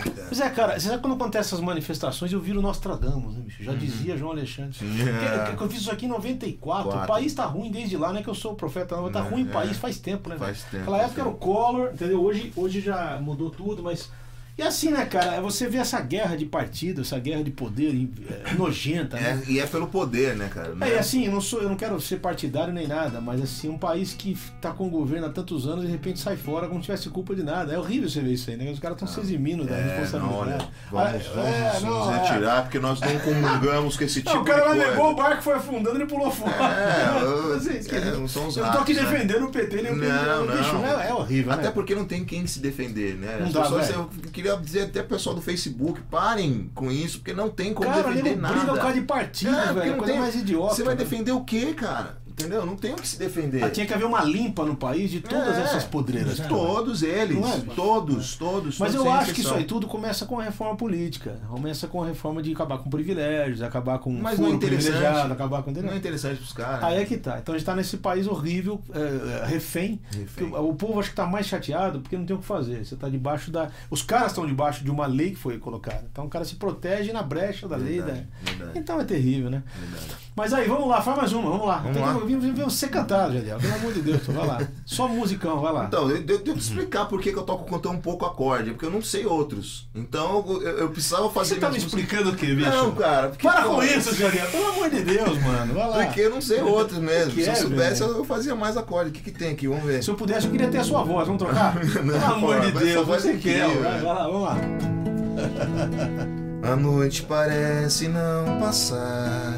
Cara. 0.05 0.27
Pois 0.29 0.41
é, 0.41 0.51
cara, 0.51 0.79
você 0.81 0.89
sabe 0.89 1.01
quando 1.03 1.15
acontecem 1.15 1.49
essas 1.49 1.61
manifestações, 1.61 2.33
eu 2.33 2.41
viro 2.41 2.61
Nostradamus, 2.61 3.35
né, 3.35 3.41
bicho? 3.43 3.63
Já 3.65 3.73
Uhum. 3.73 3.79
dizia 3.79 4.17
João 4.17 4.33
Alexandre. 4.33 4.79
Que- 4.79 5.09
é. 5.09 5.55
que 5.57 5.63
eu 5.63 5.69
fiz 5.71 5.81
isso 5.81 5.91
aqui 5.91 6.07
em 6.07 6.09
94. 6.09 6.89
O 6.89 6.93
Quatro. 6.93 7.09
país 7.09 7.33
tá 7.35 7.45
ruim 7.47 7.71
desde 7.71 7.97
lá, 7.97 8.13
né? 8.13 8.23
Que 8.23 8.29
eu 8.29 8.35
sou 8.35 8.53
o 8.53 8.57
profeta, 8.57 8.97
não. 8.97 9.11
Tá 9.11 9.21
É, 9.21 9.29
ruim 9.29 9.45
o 9.45 9.49
é. 9.49 9.53
país 9.53 9.77
faz 9.77 9.99
tempo, 9.99 10.29
né? 10.29 10.37
Faz 10.37 10.59
velho? 10.59 10.71
tempo, 10.71 10.91
Naquela 10.91 11.03
época 11.07 11.21
era 11.21 11.31
o. 11.31 11.35
Collor, 11.35 11.91
entendeu? 11.93 12.23
Hoje, 12.23 12.53
hoje 12.57 12.81
já 12.81 13.19
mudou 13.21 13.51
tudo, 13.51 13.83
mas. 13.83 14.11
E 14.57 14.63
assim, 14.63 14.91
né, 14.93 15.05
cara? 15.05 15.41
Você 15.41 15.67
vê 15.69 15.79
essa 15.79 16.01
guerra 16.01 16.37
de 16.37 16.45
partido, 16.47 17.01
essa 17.01 17.19
guerra 17.19 17.43
de 17.43 17.51
poder 17.51 18.09
é, 18.31 18.55
nojenta, 18.55 19.17
né? 19.19 19.43
É, 19.49 19.51
e 19.51 19.59
é 19.59 19.67
pelo 19.67 19.89
poder, 19.89 20.37
né, 20.37 20.49
cara? 20.49 20.73
Não 20.77 20.87
É, 20.87 20.91
e 20.95 20.99
assim, 20.99 21.27
eu 21.27 21.33
não, 21.33 21.41
sou, 21.41 21.61
eu 21.61 21.69
não 21.69 21.75
quero 21.75 22.01
ser 22.01 22.21
partidário 22.21 22.73
nem 22.73 22.87
nada, 22.87 23.21
mas 23.21 23.43
assim, 23.43 23.69
um 23.69 23.77
país 23.77 24.13
que 24.13 24.39
tá 24.61 24.71
com 24.71 24.87
o 24.87 24.91
governo 24.91 25.27
há 25.27 25.31
tantos 25.31 25.67
anos 25.67 25.83
e 25.83 25.87
de 25.89 25.93
repente 25.93 26.21
sai 26.21 26.37
fora 26.37 26.69
como 26.69 26.79
se 26.79 26.85
tivesse 26.87 27.09
culpa 27.09 27.35
de 27.35 27.43
nada. 27.43 27.73
É 27.73 27.79
horrível 27.79 28.09
você 28.09 28.21
ver 28.21 28.33
isso 28.35 28.49
aí, 28.49 28.57
né? 28.57 28.71
Os 28.71 28.79
caras 28.79 28.97
estão 28.97 29.09
se 29.13 29.19
eximindo 29.19 29.65
da 29.65 29.75
É, 29.75 29.81
não, 29.83 29.89
responsabilidade. 30.01 30.35
olha, 30.47 30.71
vamos, 30.93 31.17
Ah, 31.19 31.19
vamos 31.35 31.57
é, 31.57 31.73
nos 31.73 31.83
não, 31.83 32.15
é. 32.15 32.29
retirar, 32.29 32.63
porque 32.63 32.79
nós 32.79 33.01
não 33.01 33.19
comungamos 33.19 33.97
com 33.97 34.05
esse 34.05 34.23
tipo 34.23 34.35
Não, 34.37 34.43
o 34.43 34.45
cara 34.45 34.73
de 34.73 34.79
levou 34.79 35.11
o 35.11 35.17
barco, 35.17 35.43
foi 35.43 35.55
afundando 35.55 36.01
e 36.01 36.07
pulou 36.07 36.31
fora. 36.31 36.55
É, 36.55 37.19
eu- 37.25 37.55
Assim, 37.57 37.71
é, 37.91 38.11
não 38.17 38.29
são 38.29 38.47
os 38.47 38.57
eu 38.57 38.65
não 38.65 38.71
tô 38.71 38.79
aqui 38.79 38.95
né? 38.95 39.03
defendendo 39.03 39.47
o 39.47 39.51
PT 39.51 39.83
nem 39.83 39.93
o 39.93 39.99
PT. 39.99 40.07
Não, 40.13 40.45
não. 40.47 40.57
Bicho, 40.57 40.79
né? 40.79 41.07
É 41.09 41.13
horrível, 41.13 41.53
Até 41.53 41.63
né? 41.65 41.71
porque 41.73 41.93
não 41.93 42.05
tem 42.05 42.25
quem 42.25 42.47
se 42.47 42.61
defender, 42.61 43.17
né? 43.17 43.39
Não 43.41 43.47
As 43.49 43.53
dá, 43.53 43.63
pessoas- 43.63 43.89
velho. 43.89 44.11
Eu 44.49 44.57
queria 44.57 44.65
dizer 44.65 44.83
até 44.83 45.03
pessoal 45.03 45.35
do 45.35 45.43
Facebook, 45.43 46.01
parem 46.11 46.71
com 46.75 46.91
isso, 46.91 47.19
porque 47.19 47.33
não 47.33 47.49
tem 47.51 47.73
como 47.75 47.89
Cara, 47.89 48.09
defender 48.09 48.37
nada. 48.37 48.55
briga 48.55 48.73
por 48.73 48.79
causa 48.81 48.95
de 48.95 49.07
partido, 49.07 49.55
É, 49.57 49.73
velho. 49.73 49.91
não 49.93 49.99
Coisa 49.99 50.13
tem- 50.13 50.21
mais 50.21 50.35
idiota. 50.35 50.75
Você 50.75 50.83
vai 50.83 50.95
né? 50.95 51.03
defender 51.05 51.33
o 51.33 51.45
quê, 51.45 51.73
cara? 51.75 52.19
Entendeu? 52.37 52.67
Não 52.67 52.75
tem 52.77 52.93
o 52.93 52.97
que 52.97 53.07
se 53.07 53.17
defender. 53.17 53.63
Ah, 53.63 53.71
tinha 53.71 53.87
que 53.87 53.95
haver 53.95 54.05
uma 54.05 54.23
limpa 54.25 54.65
no 54.65 54.75
país 54.75 55.09
de 55.09 55.21
todas 55.21 55.57
É, 55.57 55.63
essas 55.63 55.85
podreiras. 55.85 56.39
né? 56.41 56.47
Todos 56.49 57.03
eles. 57.05 57.39
É? 57.39 57.61
Todos, 57.77 58.35
todos. 58.37 58.79
Mas 58.79 58.93
todos 58.93 59.07
eu 59.07 59.13
acho 59.13 59.33
que 59.33 59.41
isso 59.41 59.55
aí 59.55 59.65
tudo 59.65 59.87
começa 59.87 60.27
com 60.27 60.41
a 60.41 60.43
reforma 60.43 60.77
política. 60.77 61.39
Começa 61.49 61.87
com 61.87 62.03
a 62.03 62.07
reforma 62.07 62.43
de 62.43 62.53
acabar 62.53 62.79
com 62.79 62.91
privilégios, 62.91 63.63
acabar 63.63 63.99
com 64.01 64.11
Mas 64.13 64.35
furo 64.35 64.49
não 64.49 64.55
é 64.55 64.57
interessante. 64.57 64.91
privilegiado, 64.93 65.33
acabar 65.33 65.63
com... 65.63 65.71
Não 65.71 65.93
é 65.93 65.97
interessante 65.97 66.39
pros 66.39 66.53
caras. 66.53 66.83
Aí 66.83 67.03
é 67.03 67.05
que 67.05 67.17
tá. 67.17 67.39
Então 67.39 67.55
a 67.55 67.59
gente 67.59 67.67
tá 67.67 67.77
nesse 67.77 67.99
país 67.99 68.27
horrível, 68.27 68.81
é, 68.93 69.43
é, 69.45 69.47
refém. 69.47 70.01
Refém. 70.13 70.53
O, 70.55 70.75
povo 70.75 70.99
acho 70.99 71.11
que 71.11 71.17
tá 71.17 71.27
mais 71.27 71.47
chateado 71.47 72.01
porque 72.01 72.17
não 72.17 72.27
tem 72.27 72.35
o 72.35 72.41
que 72.41 72.47
fazer. 72.47 72.85
Você 72.85 72.97
tá 72.97 73.09
debaixo 73.09 73.51
da. 73.53 73.69
Os 73.89 74.03
caras 74.03 74.29
estão 74.33 74.45
debaixo 74.45 74.83
de 74.83 74.91
uma 74.91 75.07
lei 75.07 75.31
que 75.31 75.37
foi 75.37 75.59
colocada. 75.59 76.05
Então 76.11 76.27
o 76.27 76.29
cara 76.29 76.45
se 76.45 76.57
protege 76.57 77.13
na 77.13 77.23
brecha 77.23 77.69
da 77.69 77.77
lei. 77.77 78.01
Verdade, 78.01 78.19
né? 78.19 78.27
verdade. 78.43 78.79
Então 78.79 79.01
é 79.01 79.05
terrível, 79.05 79.51
né? 79.51 79.63
Verdade. 79.79 80.17
Mas 80.37 80.53
aí, 80.53 80.67
vamos 80.67 80.89
lá, 80.89 81.01
faz 81.01 81.17
mais 81.17 81.33
uma, 81.33 81.49
vamos 81.51 81.67
lá. 81.67 81.77
Vamos 81.79 81.97
Tem 81.97 82.03
lá. 82.05 82.13
Que 82.27 82.37
vir, 82.37 82.53
vir 82.53 82.65
você 82.65 82.89
cantar, 82.89 83.31
Jadiel. 83.31 83.59
Pelo 83.59 83.75
amor 83.75 83.93
de 83.93 84.03
Deus, 84.03 84.27
vai 84.27 84.47
lá. 84.47 84.61
Só 84.85 85.09
musicão, 85.09 85.61
vai 85.61 85.73
lá. 85.73 85.85
Então, 85.85 86.09
eu 86.11 86.17
eu 86.17 86.39
tenho 86.41 86.57
que 86.57 86.63
explicar 86.63 87.07
por 87.07 87.21
que 87.21 87.33
que 87.33 87.39
eu 87.39 87.43
toco 87.43 87.65
com 87.69 87.79
tão 87.79 87.97
pouco 87.97 88.25
acorde, 88.27 88.71
porque 88.73 88.87
eu 88.87 88.91
não 88.91 89.03
sei 89.03 89.25
outros. 89.27 89.89
Então 89.95 90.45
eu, 90.49 90.63
eu 90.63 90.89
precisava 90.91 91.31
fazer 91.31 91.55
você 91.55 91.61
tá 91.61 91.69
me 91.69 91.75
músicas- 91.75 91.95
explicando 92.01 92.31
o 92.31 92.37
quê, 92.37 92.55
bicho? 92.55 92.71
Não, 92.71 92.93
cara. 92.95 93.33
Para 93.41 93.63
com 93.65 93.83
isso, 93.83 94.15
Jadiel. 94.15 94.47
Pelo 94.49 94.67
amor 94.69 94.91
de 94.91 95.03
Deus, 95.03 95.39
mano. 95.43 95.75
Vai 95.75 95.89
lá. 95.89 96.05
Porque 96.07 96.21
eu 96.21 96.31
não 96.31 96.41
sei 96.41 96.61
outros 96.61 96.99
mesmo. 96.99 97.33
Que 97.33 97.43
Se 97.43 97.49
eu 97.49 97.53
é, 97.53 97.57
soubesse, 97.57 98.01
velho? 98.01 98.13
eu 98.13 98.19
eu 98.19 98.25
fazia 98.25 98.55
mais 98.55 98.77
acorde. 98.77 99.11
O 99.11 99.13
que, 99.13 99.21
que 99.21 99.31
tem 99.31 99.53
aqui? 99.53 99.69
Vamos 99.69 99.85
ver. 99.85 100.03
Se 100.03 100.11
eu 100.11 100.15
pudesse, 100.15 100.47
eu 100.47 100.53
queria 100.53 100.69
ter 100.69 100.79
a 100.79 100.85
sua 100.85 101.03
voz. 101.05 101.27
Vamos 101.27 101.43
trocar? 101.43 101.75
Pelo 101.79 102.25
amor 102.25 102.61
de 102.61 102.73
Deus, 102.73 103.07
você 103.07 103.35
quer. 103.35 103.69
né? 103.69 103.75
vai 103.83 104.03
lá, 104.03 104.27
vamos 104.27 104.43
lá. 104.43 104.57
A 106.65 106.75
noite 106.77 107.23
parece 107.25 108.09
não 108.09 108.59
passar. 108.59 109.53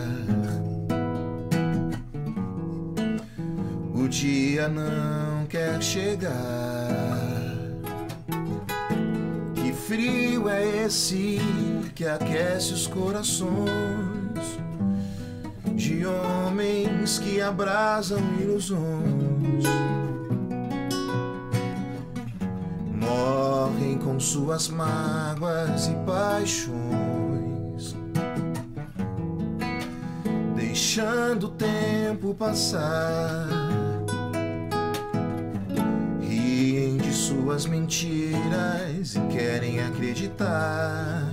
O 4.06 4.08
dia 4.08 4.68
não 4.68 5.46
quer 5.46 5.82
chegar. 5.82 6.30
Que 9.52 9.72
frio 9.72 10.48
é 10.48 10.84
esse 10.84 11.40
que 11.92 12.06
aquece 12.06 12.72
os 12.72 12.86
corações 12.86 13.50
de 15.74 16.06
homens 16.06 17.18
que 17.18 17.40
abrasam 17.40 18.20
ilusões? 18.40 19.64
Morrem 22.94 23.98
com 23.98 24.20
suas 24.20 24.68
mágoas 24.68 25.88
e 25.88 25.94
paixões, 26.06 27.96
deixando 30.54 31.48
o 31.48 31.50
tempo 31.50 32.32
passar. 32.36 33.85
Suas 37.46 37.66
mentiras 37.66 39.14
e 39.14 39.20
querem 39.32 39.80
acreditar. 39.80 41.32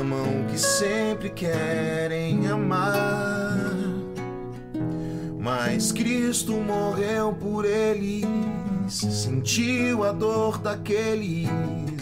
Amam 0.00 0.42
o 0.42 0.46
que 0.46 0.56
sempre 0.56 1.30
querem 1.30 2.46
amar. 2.46 3.74
Mas 5.36 5.90
Cristo 5.90 6.52
morreu 6.52 7.32
por 7.32 7.64
eles, 7.64 8.24
sentiu 8.86 10.04
a 10.04 10.12
dor 10.12 10.58
daqueles 10.58 11.48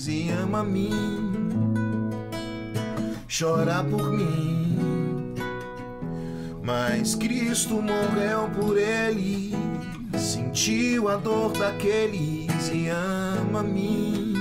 e 0.07 0.29
ama 0.31 0.61
a 0.61 0.65
mim, 0.65 0.93
chora 3.27 3.83
por 3.83 4.13
mim. 4.13 5.35
Mas 6.63 7.15
Cristo 7.15 7.81
morreu 7.81 8.51
por 8.55 8.77
eles, 8.77 9.46
sentiu 10.18 11.09
a 11.09 11.16
dor 11.16 11.52
daqueles 11.52 12.70
e 12.72 12.88
ama 12.88 13.61
a 13.61 13.62
mim, 13.62 14.35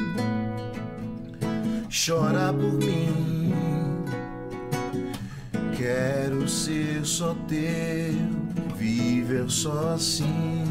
chora 1.89 2.53
por 2.53 2.73
mim. 2.73 3.53
Quero 5.75 6.47
ser 6.47 7.05
só 7.05 7.35
teu, 7.47 8.15
viver 8.75 9.49
só 9.49 9.93
assim, 9.93 10.63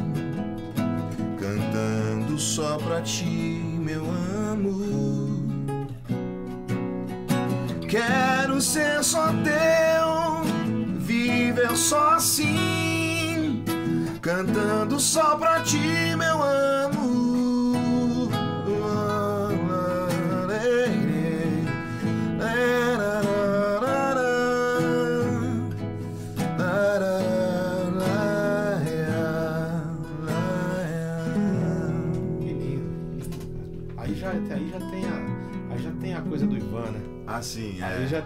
cantando 1.38 2.38
só 2.38 2.78
pra 2.78 3.00
ti, 3.02 3.62
meu 3.78 4.04
amor. 4.50 5.44
Quero 7.88 8.60
ser 8.60 9.04
só 9.04 9.28
teu, 9.44 10.42
viver 10.98 11.76
só 11.76 12.14
assim, 12.14 12.83
cantando 14.44 15.00
só 15.00 15.36
pra 15.36 15.60
ti, 15.60 16.14
meu 16.16 16.43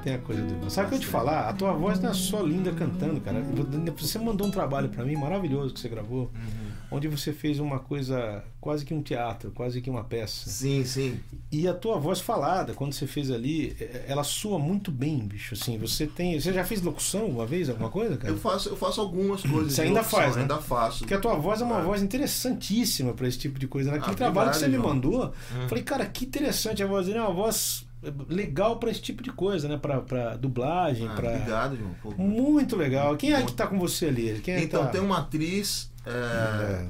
tem 0.08 0.14
a 0.14 0.18
coisa 0.18 0.42
do. 0.42 0.70
Sabe 0.70 0.86
o 0.86 0.90
que 0.90 0.96
eu 0.96 1.00
te 1.00 1.06
falar? 1.06 1.48
A 1.48 1.52
tua 1.52 1.72
voz 1.72 2.00
não 2.00 2.10
é 2.10 2.14
só 2.14 2.40
linda 2.40 2.72
cantando, 2.72 3.20
cara. 3.20 3.42
Você 3.96 4.18
mandou 4.18 4.46
um 4.46 4.50
trabalho 4.50 4.88
pra 4.88 5.04
mim 5.04 5.16
maravilhoso 5.16 5.74
que 5.74 5.80
você 5.80 5.88
gravou, 5.88 6.30
Uhum. 6.34 6.96
onde 6.96 7.08
você 7.08 7.32
fez 7.32 7.58
uma 7.58 7.78
coisa 7.78 8.42
quase 8.60 8.84
que 8.84 8.92
um 8.94 9.02
teatro, 9.02 9.50
quase 9.52 9.80
que 9.80 9.88
uma 9.90 10.04
peça. 10.04 10.48
Sim, 10.48 10.84
sim. 10.84 11.20
E 11.52 11.66
a 11.68 11.74
tua 11.74 11.98
voz 11.98 12.20
falada, 12.20 12.74
quando 12.74 12.92
você 12.92 13.06
fez 13.06 13.30
ali, 13.30 13.76
eh, 13.80 14.04
ela 14.08 14.24
soa 14.24 14.58
muito 14.58 14.90
bem, 14.90 15.18
bicho. 15.18 15.54
Assim, 15.54 15.76
você 15.78 16.06
tem. 16.06 16.38
Você 16.40 16.52
já 16.52 16.64
fez 16.64 16.82
locução 16.82 17.26
uma 17.26 17.46
vez, 17.46 17.68
alguma 17.68 17.90
coisa, 17.90 18.16
cara? 18.16 18.32
Eu 18.32 18.38
faço, 18.38 18.68
eu 18.70 18.76
faço 18.76 19.00
algumas 19.00 19.42
coisas. 19.42 19.72
Você 19.74 19.82
ainda 19.82 20.00
locução, 20.00 20.18
faz, 20.20 20.36
né? 20.36 20.42
Ainda 20.42 20.58
faço. 20.58 20.98
Porque 21.00 21.14
a 21.14 21.20
tua 21.20 21.34
voz 21.36 21.60
é 21.60 21.64
uma 21.64 21.80
É. 21.80 21.82
voz 21.82 22.02
interessantíssima 22.02 23.12
pra 23.12 23.28
esse 23.28 23.38
tipo 23.38 23.58
de 23.58 23.66
coisa. 23.68 23.90
Naquele 23.90 24.12
Ah, 24.12 24.16
trabalho 24.16 24.50
que 24.50 24.56
você 24.56 24.68
me 24.68 24.78
mandou, 24.78 25.26
Hum. 25.54 25.68
falei, 25.68 25.84
cara, 25.84 26.06
que 26.06 26.24
interessante. 26.24 26.82
A 26.82 26.86
voz 26.86 27.06
dele 27.06 27.18
é 27.18 27.22
uma 27.22 27.32
voz 27.34 27.86
legal 28.28 28.78
pra 28.78 28.90
esse 28.90 29.00
tipo 29.02 29.22
de 29.22 29.30
coisa, 29.32 29.68
né? 29.68 29.76
Pra 29.76 30.36
dublagem, 30.36 31.08
Ah, 31.08 31.14
pra. 31.14 31.30
Obrigado, 31.30 31.76
João. 31.76 31.94
Pô, 32.02 32.10
Muito 32.16 32.76
legal. 32.76 33.16
Quem 33.16 33.32
é 33.32 33.42
que 33.42 33.52
tá 33.52 33.66
com 33.66 33.78
você 33.78 34.06
ali? 34.06 34.40
Quem 34.40 34.54
é 34.54 34.58
que 34.58 34.64
Então, 34.64 34.84
tá? 34.84 34.90
tem 34.90 35.00
uma 35.00 35.18
atriz 35.18 35.90
é, 36.06 36.10
É. 36.10 36.86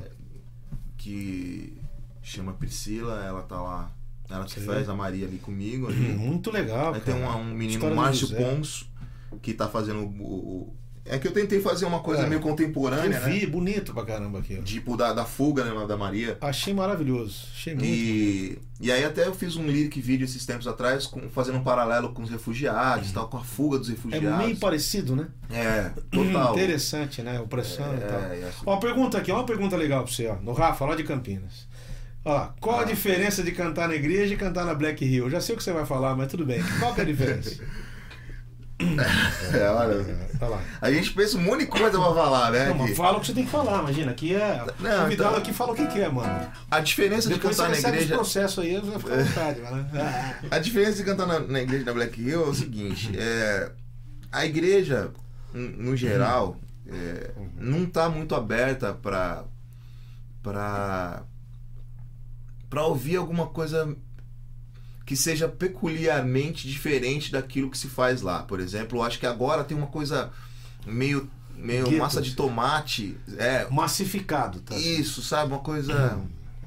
que 0.97 1.77
chama 2.23 2.53
Priscila, 2.53 3.25
ela 3.25 3.43
tá 3.43 3.61
lá. 3.61 3.91
Ela 4.31 4.45
que 4.45 4.61
faz 4.61 4.89
a 4.89 4.95
Maria 4.95 5.27
ali 5.27 5.39
comigo. 5.39 5.87
Ali. 5.89 5.97
Muito 6.13 6.51
legal. 6.51 6.93
Aí 6.93 7.01
tem 7.01 7.15
cara. 7.19 7.27
uma- 7.27 7.37
um 7.37 7.55
menino, 7.55 7.95
Márcio. 7.95 8.29
Ponço, 8.37 8.87
que 9.41 9.55
tá 9.55 9.67
fazendo 9.69 10.01
o, 10.01 10.23
o- 10.23 10.77
É 11.11 11.19
que 11.19 11.27
eu 11.27 11.33
tentei 11.33 11.61
fazer 11.61 11.87
uma 11.87 12.01
coisa 12.01 12.23
É. 12.25 12.27
meio 12.27 12.39
Eu 12.39 12.43
contemporânea, 12.43 13.19
vi, 13.21 13.41
né? 13.41 13.47
bonito 13.47 13.95
pra 13.95 14.05
caramba 14.05 14.41
aqui. 14.41 14.61
Tipo 14.63 14.97
da, 14.97 15.13
da 15.13 15.25
fuga 15.25 15.65
né, 15.65 15.87
da 15.87 15.97
Maria. 15.97 16.37
Achei 16.41 16.75
maravilhoso. 16.75 17.47
Achei 17.55 17.75
muito. 17.75 17.87
E, 17.89 18.59
e 18.81 18.93
aí 18.93 19.03
até 19.05 19.27
eu 19.27 19.35
fiz 19.35 19.57
um 19.57 19.67
lyric 19.67 20.01
vídeo 20.01 20.25
esses 20.25 20.45
tempos 20.45 20.67
atrás, 20.67 21.07
com- 21.07 21.29
fazendo 21.31 21.59
um 21.59 21.63
paralelo 21.63 22.11
com 22.13 22.23
os 22.23 22.31
refugiados, 22.31 23.11
tal, 23.13 23.29
com 23.29 23.39
a 23.39 23.43
fuga 23.45 23.79
dos 23.79 23.89
É 23.89 23.93
refugiados. 23.93 24.39
meio 24.39 24.57
parecido, 24.59 25.17
né? 25.17 25.29
É, 25.51 25.91
total. 26.11 26.53
Interessante, 26.59 27.23
né? 27.23 27.41
Opressão 27.41 27.95
e 27.97 28.01
tal. 28.01 28.21
É, 28.31 28.41
é 28.41 28.45
assim. 28.45 28.63
Ó, 28.67 28.73
uma 28.75 28.81
pergunta 28.81 29.17
aqui, 29.19 29.33
ó, 29.33 29.37
uma 29.37 29.47
pergunta 29.47 29.77
legal 29.77 30.05
pra 30.05 30.13
você, 30.13 30.27
ó. 30.27 30.37
No 30.37 30.53
Rafa, 30.53 30.85
lá 30.85 30.95
de 30.95 31.05
Campinas. 31.05 31.67
Ó, 32.25 32.49
qual 32.61 32.81
a 32.81 32.83
Ah. 32.83 32.85
diferença 32.85 33.43
de 33.43 33.53
cantar 33.53 33.89
na 33.89 33.95
igreja 33.95 34.35
e 34.35 34.37
cantar 34.37 34.67
na 34.67 34.75
Black 34.75 35.03
Hill? 35.05 35.25
Eu 35.25 35.31
já 35.31 35.41
sei 35.41 35.55
o 35.55 35.59
que 35.59 35.65
você 35.65 35.73
vai 35.73 35.87
falar, 35.87 36.15
mas 36.15 36.29
tudo 36.29 36.45
bem. 36.45 36.63
Qual 36.79 36.93
que 36.95 37.01
é 37.01 37.05
a 37.05 37.07
diferença? 37.07 37.57
É, 38.81 39.69
olha. 39.71 40.29
Vai 40.39 40.49
lá. 40.49 40.63
A 40.81 40.91
gente 40.93 41.13
pensa 41.13 41.37
um 41.37 41.41
monte 41.41 41.61
de 41.61 41.67
coisa 41.67 41.91
pra 41.99 42.15
falar, 42.15 42.53
né? 42.53 42.69
Não, 42.73 42.87
fala 42.95 43.17
o 43.19 43.21
que 43.21 43.27
você 43.27 43.33
tem 43.35 43.45
que 43.45 43.51
falar, 43.51 43.81
imagina. 43.81 44.13
Aqui 44.13 44.35
é. 44.37 44.59
Não, 44.59 44.65
o 44.65 45.03
convidado 45.03 45.11
então- 45.13 45.37
aqui 45.37 45.53
fala 45.53 45.73
o 45.73 45.75
que 45.75 45.87
quer, 45.89 46.13
mano. 46.13 46.49
A 46.71 46.79
diferença 46.81 47.29
de 47.29 47.35
Depois 47.35 47.57
você 47.57 47.63
cantar 47.63 47.71
na 47.71 47.75
recebe 47.77 47.97
igreja. 47.97 48.15
os 48.15 48.19
processos 48.21 48.65
aí, 48.65 48.79
você 48.79 48.91
vai 48.91 48.99
ficar 49.01 49.15
à 49.15 49.25
vontade, 49.25 49.61
né? 49.93 50.39
A 50.51 50.59
diferença 50.61 50.97
de 50.99 51.03
cantar 51.05 51.27
na, 51.27 51.41
na 51.41 51.61
igreja 51.61 51.85
da 51.85 51.93
Black 51.93 52.21
Hill 52.23 52.45
é 52.45 52.49
o 52.49 52.55
seguinte: 52.55 53.11
é, 53.19 53.73
a 54.31 54.47
igreja, 54.47 55.11
no 55.53 55.97
geral, 55.97 56.57
é, 56.87 57.33
não 57.57 57.85
tá 57.85 58.09
muito 58.09 58.35
aberta 58.37 58.93
pra, 58.95 59.43
pra, 60.41 61.25
pra 62.71 62.85
ouvir 62.85 63.17
alguma 63.17 63.49
coisa 63.49 63.93
que 65.09 65.17
seja 65.17 65.49
peculiarmente 65.49 66.69
diferente 66.69 67.33
daquilo 67.33 67.71
que 67.71 67.79
se 67.79 67.89
faz 67.89 68.21
lá. 68.21 68.43
Por 68.43 68.61
exemplo, 68.61 68.99
eu 68.99 69.03
acho 69.03 69.19
que 69.19 69.25
agora 69.25 69.65
tem 69.65 69.75
uma 69.75 69.87
coisa 69.87 70.31
meio, 70.87 71.31
meio 71.57 71.91
massa 71.99 72.21
de 72.21 72.35
tomate. 72.35 73.17
É, 73.39 73.67
Massificado, 73.71 74.61
tá? 74.61 74.77
isso, 74.77 75.23
sabe? 75.23 75.51
Uma 75.51 75.61
coisa. 75.61 75.95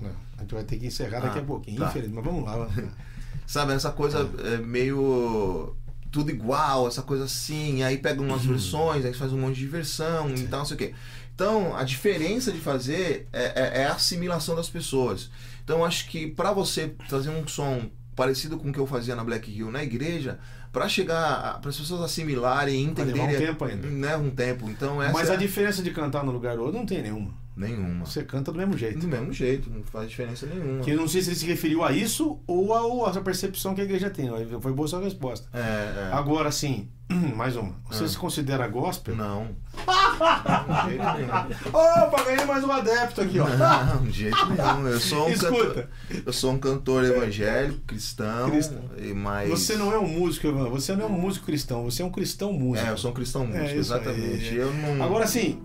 Não, 0.01 0.10
a 0.39 0.41
gente 0.41 0.56
vai 0.56 0.63
ter 0.63 0.77
que 0.80 0.88
encerrar 0.88 1.19
daqui 1.19 1.38
Ah, 1.38 1.41
a 1.43 1.45
pouquinho, 1.45 1.77
tá. 1.82 1.89
infelizmente. 1.89 2.15
Mas 2.15 2.25
vamos 2.25 2.43
lá. 2.43 2.67
Sabe, 3.45 3.73
essa 3.73 3.91
coisa 3.91 4.27
é, 4.43 4.58
meio. 4.58 5.75
Tudo 6.12 6.32
igual, 6.32 6.88
essa 6.88 7.04
coisa 7.04 7.25
assim, 7.25 7.84
aí 7.84 7.97
pega 7.99 8.21
umas 8.23 8.43
versões, 8.43 9.06
aí 9.06 9.13
faz 9.13 9.32
um 9.32 9.38
monte 9.39 9.58
de 9.60 9.67
versão 9.67 10.30
e 10.34 10.47
tal, 10.47 10.60
não 10.62 10.65
sei 10.65 10.75
o 10.75 10.77
quê. 10.80 10.93
Então, 11.36 11.75
a 11.75 11.84
diferença 11.84 12.51
de 12.51 12.60
fazer 12.60 13.27
é, 13.32 13.43
é- 13.56 13.82
é 13.84 13.86
a 13.86 13.93
assimilação 13.93 14.56
das 14.56 14.67
pessoas. 14.67 15.30
Então, 15.63 15.86
acho 15.86 16.10
que 16.10 16.25
para 16.27 16.51
você 16.51 16.95
trazer 17.08 17.30
um 17.30 17.47
som 17.47 17.89
parecido 18.15 18.58
com 18.58 18.69
o 18.69 18.74
que 18.74 18.80
eu 18.80 18.88
fazia 18.88 19.15
na 19.15 19.24
Black 19.24 19.52
Hill 19.52 19.71
na 19.71 19.84
igreja, 19.84 20.39
para 20.71 20.88
chegar, 20.88 21.60
para 21.60 21.69
as 21.69 21.78
pessoas 21.78 22.02
assimilarem 22.02 22.76
e 22.76 22.88
levar 22.88 22.89
um 22.89 23.12
entenderem. 23.13 23.47
tempo 23.47 23.65
ainda. 23.65 23.88
Né, 23.88 24.17
um 24.17 24.30
tempo. 24.30 24.69
Então, 24.69 25.02
essa 25.02 25.13
Mas 25.13 25.30
é 25.30 25.34
a 25.34 25.38
diferença 25.38 25.82
de 25.82 25.91
cantar 25.91 26.24
no 26.24 26.32
lugar 26.32 26.58
outro 26.60 26.78
não 26.78 26.86
tem 26.86 27.02
nenhuma. 27.02 27.40
Nenhuma. 27.56 28.06
Você 28.06 28.24
canta 28.24 28.52
do 28.52 28.58
mesmo 28.58 28.78
jeito. 28.78 29.00
Do 29.00 29.08
mesmo 29.08 29.32
jeito, 29.34 29.70
não 29.70 29.84
faz 29.84 30.10
diferença 30.10 30.46
nenhuma. 30.46 30.84
Que 30.84 30.92
eu 30.92 30.98
não 30.98 31.08
sei 31.08 31.22
se 31.22 31.30
ele 31.30 31.36
se 31.36 31.46
referiu 31.46 31.84
a 31.84 31.92
isso 31.92 32.40
ou 32.48 32.74
ao- 32.74 33.06
a 33.06 33.22
percepção 33.22 33.74
que 33.76 33.82
a 33.82 33.84
igreja 33.84 34.10
tem. 34.10 34.30
Foi 34.62 34.72
boa 34.74 34.88
sua 34.88 35.02
resposta. 35.02 35.48
É, 35.54 35.60
é. 35.60 36.10
Agora, 36.14 36.50
assim, 36.50 36.90
mais 37.36 37.56
uma. 37.56 37.76
Você 37.90 38.04
Ah. 38.04 38.08
se 38.08 38.18
considera 38.18 38.68
gospel? 38.68 39.16
Não. 39.16 39.50
Não, 39.86 40.84
de 40.84 40.90
jeito 40.90 41.04
nenhum. 41.18 41.70
Opa, 41.74 42.24
ganhei 42.24 42.46
mais 42.46 42.64
um 42.64 42.72
adepto 42.72 43.22
aqui, 43.22 43.40
ó. 43.40 43.48
Não, 43.48 44.04
de 44.06 44.12
jeito 44.12 44.38
nenhum. 44.46 44.88
Eu 44.88 45.00
sou 45.00 45.28
um 45.28 45.30
Escuta. 45.32 45.66
cantor. 45.66 45.88
Eu 46.26 46.34
sou 46.34 46.52
um 46.52 46.58
cantor 46.58 47.04
evangélico, 47.06 47.80
cristão. 47.88 48.50
Cristão. 48.50 48.82
E 48.98 49.14
mais. 49.14 49.50
Você 49.50 49.76
não 49.76 49.92
é 49.92 49.98
um 50.00 50.08
músico, 50.08 50.48
Evan. 50.48 50.70
Você 50.70 50.96
não 50.96 51.04
é 51.06 51.08
um 51.08 51.20
músico 51.20 51.46
cristão. 51.46 51.84
Você 51.84 52.02
é 52.02 52.06
um 52.06 52.12
cristão 52.12 52.54
músico. 52.54 52.88
É, 52.88 52.92
eu 52.92 52.98
sou 52.98 53.12
um 53.12 53.14
cristão 53.14 53.46
músico, 53.46 53.66
É 53.66 53.76
exatamente. 53.76 54.56
Eu 54.56 54.74
não. 54.74 55.04
Agora 55.04 55.24
assim, 55.26 55.62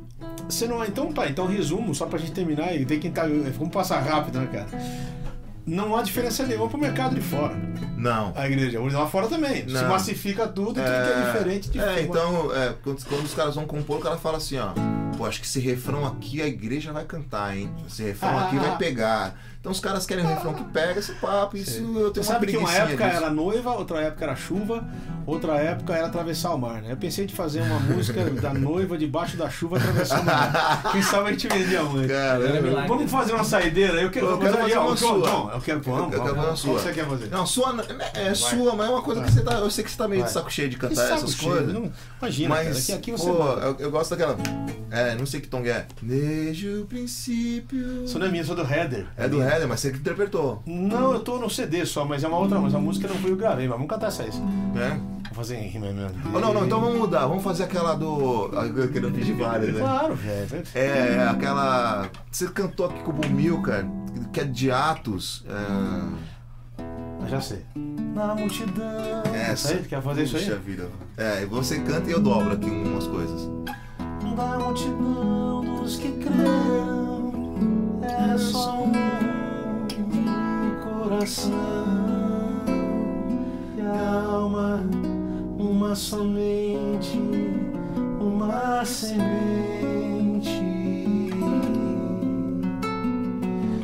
você 0.48 0.66
não 0.66 0.82
é. 0.82 0.88
Então 0.88 1.12
tá, 1.12 1.28
então 1.28 1.46
resumo, 1.46 1.94
só 1.94 2.06
pra 2.06 2.18
gente 2.18 2.32
terminar 2.32 2.74
e 2.74 2.84
tem 2.84 2.98
que 2.98 3.10
tá, 3.10 3.22
vamos 3.56 3.72
passar 3.72 4.00
rápido, 4.00 4.38
né, 4.38 4.46
cara? 4.46 4.66
Não 5.66 5.96
há 5.96 6.02
diferença 6.02 6.46
nenhuma 6.46 6.68
pro 6.68 6.78
mercado 6.78 7.16
de 7.16 7.20
fora. 7.20 7.56
Não. 7.96 8.32
A 8.36 8.46
igreja, 8.46 8.80
lá 8.80 9.06
fora 9.08 9.26
também. 9.26 9.68
Se 9.68 9.74
Não. 9.74 9.88
massifica 9.88 10.46
tudo 10.46 10.78
e 10.78 10.82
tudo 10.82 10.84
que 10.84 11.12
é 11.12 11.26
diferente 11.26 11.70
de 11.70 11.78
é, 11.80 11.82
fora. 11.82 12.02
então, 12.02 12.54
é, 12.54 12.74
quando, 12.84 13.04
quando 13.04 13.24
os 13.24 13.34
caras 13.34 13.54
vão 13.56 13.66
compor, 13.66 13.98
o 13.98 14.00
cara 14.00 14.16
fala 14.16 14.36
assim, 14.36 14.58
ó. 14.58 14.70
Pô, 15.16 15.24
acho 15.24 15.40
que 15.40 15.46
esse 15.46 15.58
refrão 15.60 16.04
aqui 16.06 16.42
a 16.42 16.46
igreja 16.46 16.92
vai 16.92 17.04
cantar, 17.04 17.56
hein? 17.56 17.70
Esse 17.86 18.02
refrão 18.02 18.38
aqui 18.38 18.56
Ah. 18.58 18.60
vai 18.60 18.76
pegar. 18.78 19.34
Então 19.58 19.72
os 19.72 19.80
caras 19.80 20.06
querem 20.06 20.24
um 20.24 20.28
refrão 20.28 20.54
que 20.54 20.62
pega 20.64 21.00
esse 21.00 21.12
papo. 21.14 21.56
Isso 21.56 21.80
eu 21.80 22.04
Você 22.08 22.10
tenho 22.12 22.24
sabe 22.26 22.46
que 22.46 22.56
uma 22.56 22.72
época 22.72 23.04
disso. 23.04 23.16
era 23.16 23.30
noiva, 23.30 23.72
outra 23.72 24.00
época 24.00 24.24
era 24.24 24.36
chuva, 24.36 24.84
outra 25.26 25.54
época 25.56 25.92
era 25.92 26.06
atravessar 26.06 26.54
o 26.54 26.58
mar, 26.58 26.80
né? 26.82 26.92
Eu 26.92 26.96
pensei 26.96 27.26
de 27.26 27.34
fazer 27.34 27.62
uma 27.62 27.80
música 27.80 28.22
da 28.40 28.54
noiva 28.54 28.96
debaixo 28.96 29.36
da 29.36 29.50
chuva 29.50 29.78
atravessando 29.78 30.22
o 30.22 30.24
mar. 30.26 30.82
Quem 30.92 31.02
sabe 31.02 31.28
a 31.28 31.32
gente 31.32 31.48
vendia 31.48 31.82
muito. 31.82 32.08
Caramba. 32.08 32.86
Vamos 32.86 33.10
fazer 33.10 33.32
uma 33.32 33.42
saideira? 33.42 34.00
Eu 34.00 34.10
quero, 34.10 34.26
Eu 34.26 34.38
quero 34.38 34.56
fazer 34.58 34.76
ó, 34.76 34.86
uma 34.86 34.96
sua. 34.96 35.08
João, 35.18 35.50
eu 35.50 35.60
quero, 35.60 35.80
vamos, 35.82 36.12
Eu 36.14 36.22
quero 36.22 36.34
fazer 36.36 36.46
uma 36.48 36.56
sua. 36.56 36.78
você 36.78 36.92
quer 36.92 37.06
fazer? 37.08 37.26
Não, 37.30 37.46
sua 37.46 37.72
não- 37.72 37.84
é 38.14 38.34
sua, 38.34 38.76
mas 38.76 38.86
é 38.86 38.90
uma 38.90 39.02
coisa 39.02 39.22
que 39.24 39.32
você 39.32 39.40
tá. 39.42 39.54
Eu 39.54 39.70
sei 39.70 39.82
que 39.82 39.90
você 39.90 39.96
tá 39.96 40.06
meio 40.06 40.20
Vai. 40.20 40.28
de 40.28 40.34
saco 40.34 40.52
cheio 40.52 40.68
de 40.68 40.76
cantar 40.76 41.12
essas 41.14 41.34
cheio, 41.34 41.52
coisas. 41.52 41.72
não- 41.72 41.90
imagina, 42.22 42.48
mas, 42.50 42.66
cara, 42.68 42.78
aqui, 42.78 42.92
aqui 42.92 43.10
você 43.12 43.26
pô, 43.28 43.42
eu, 43.42 43.76
eu 43.80 43.90
gosto 43.90 44.10
daquela. 44.10 44.36
É, 44.90 45.14
não 45.14 45.26
sei 45.26 45.40
que 45.40 45.48
tom 45.48 45.60
é. 45.64 45.86
Desde 46.00 46.68
o 46.68 46.86
princípio. 46.86 48.04
Isso 48.04 48.18
não 48.18 48.26
é 48.26 48.30
minha, 48.30 48.42
isso 48.42 48.52
é 48.52 48.56
do 48.56 48.62
Header. 48.62 49.06
É 49.16 49.28
do 49.28 49.42
Heather, 49.42 49.68
mas 49.68 49.80
você 49.80 49.90
que 49.90 49.98
interpretou. 49.98 50.62
Não, 50.66 51.12
eu 51.12 51.20
tô 51.20 51.38
no 51.38 51.50
CD 51.50 51.84
só, 51.84 52.04
mas 52.04 52.22
é 52.22 52.28
uma 52.28 52.38
outra 52.38 52.58
música. 52.58 52.78
A 52.78 52.82
música 52.82 53.08
não 53.08 53.16
foi 53.16 53.30
eu 53.32 53.36
gravei, 53.36 53.66
mas 53.66 53.76
vamos 53.76 53.90
cantar 53.90 54.08
essa 54.08 54.22
aí. 54.22 54.30
Né? 54.74 55.00
Vou 55.24 55.34
fazer 55.34 55.56
em 55.56 55.68
rima 55.68 55.92
mesmo. 55.92 56.14
Oh, 56.34 56.38
não, 56.38 56.54
não, 56.54 56.64
então 56.64 56.80
vamos 56.80 56.98
mudar. 56.98 57.26
Vamos 57.26 57.42
fazer 57.42 57.64
aquela 57.64 57.94
do. 57.94 58.50
Eu 58.54 59.12
pedir 59.12 59.34
várias, 59.34 59.74
né? 59.74 59.80
Claro, 59.80 60.14
velho. 60.14 60.62
É, 60.74 61.26
aquela. 61.28 62.08
Você 62.30 62.48
cantou 62.48 62.86
aqui 62.86 63.02
com 63.02 63.10
o 63.10 63.14
Bumilcar, 63.14 63.86
que 64.32 64.40
é 64.40 64.44
de 64.44 64.70
Atos. 64.70 65.44
É... 65.48 66.26
Eu 67.22 67.28
já 67.28 67.40
sei. 67.40 67.64
Na 68.14 68.34
multidão. 68.34 69.22
Essa 69.34 69.74
aí, 69.74 69.82
quer 69.82 70.00
fazer 70.00 70.22
isso 70.22 70.36
aí? 70.36 70.44
Puxa 70.44 70.56
vida. 70.56 70.88
É, 71.16 71.44
você 71.44 71.80
canta 71.80 72.08
e 72.08 72.12
eu 72.12 72.20
dobro 72.20 72.52
aqui 72.52 72.70
umas 72.70 73.06
coisas. 73.06 73.50
Da 74.36 74.58
multidão 74.58 75.64
dos 75.64 75.96
que 75.96 76.12
creram, 76.12 77.32
era 78.02 78.36
só 78.36 78.84
um 78.84 78.92
coração. 80.84 81.54
E 83.78 83.80
a 83.80 84.24
alma, 84.24 84.82
uma 85.58 85.94
somente, 85.94 87.18
uma 88.20 88.84
semente, 88.84 90.50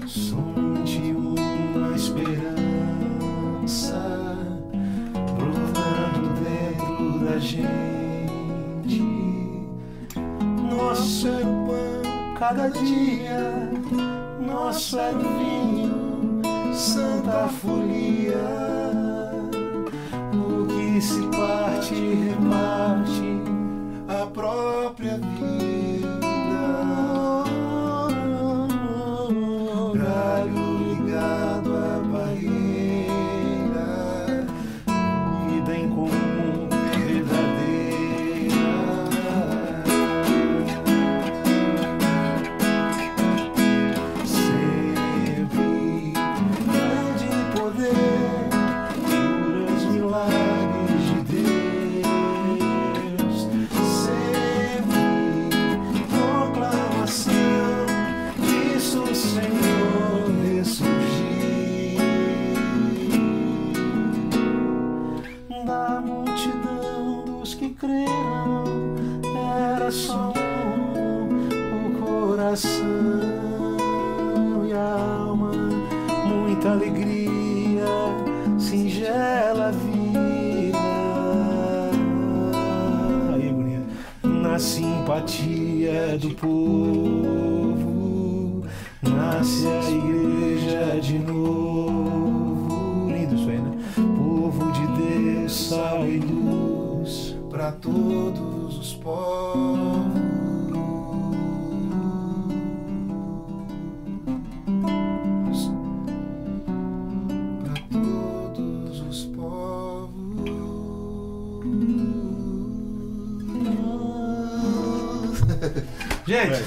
somente 0.06 0.98
uma 1.16 1.96
esperança 1.96 2.92
brotando 5.14 6.28
dentro 6.44 7.24
da 7.24 7.38
gente. 7.38 7.91
Cada 12.42 12.68
dia, 12.70 13.70
nosso 14.40 14.98
era 14.98 15.16
o 15.16 15.38
vinho, 15.38 16.42
santa 16.74 17.46
folia. 17.46 18.34
O 20.34 20.66
que 20.66 21.00
se 21.00 21.20
parte, 21.28 21.94
reparte 21.94 23.40
a 24.08 24.26
própria 24.26 25.18
vida. 25.18 25.61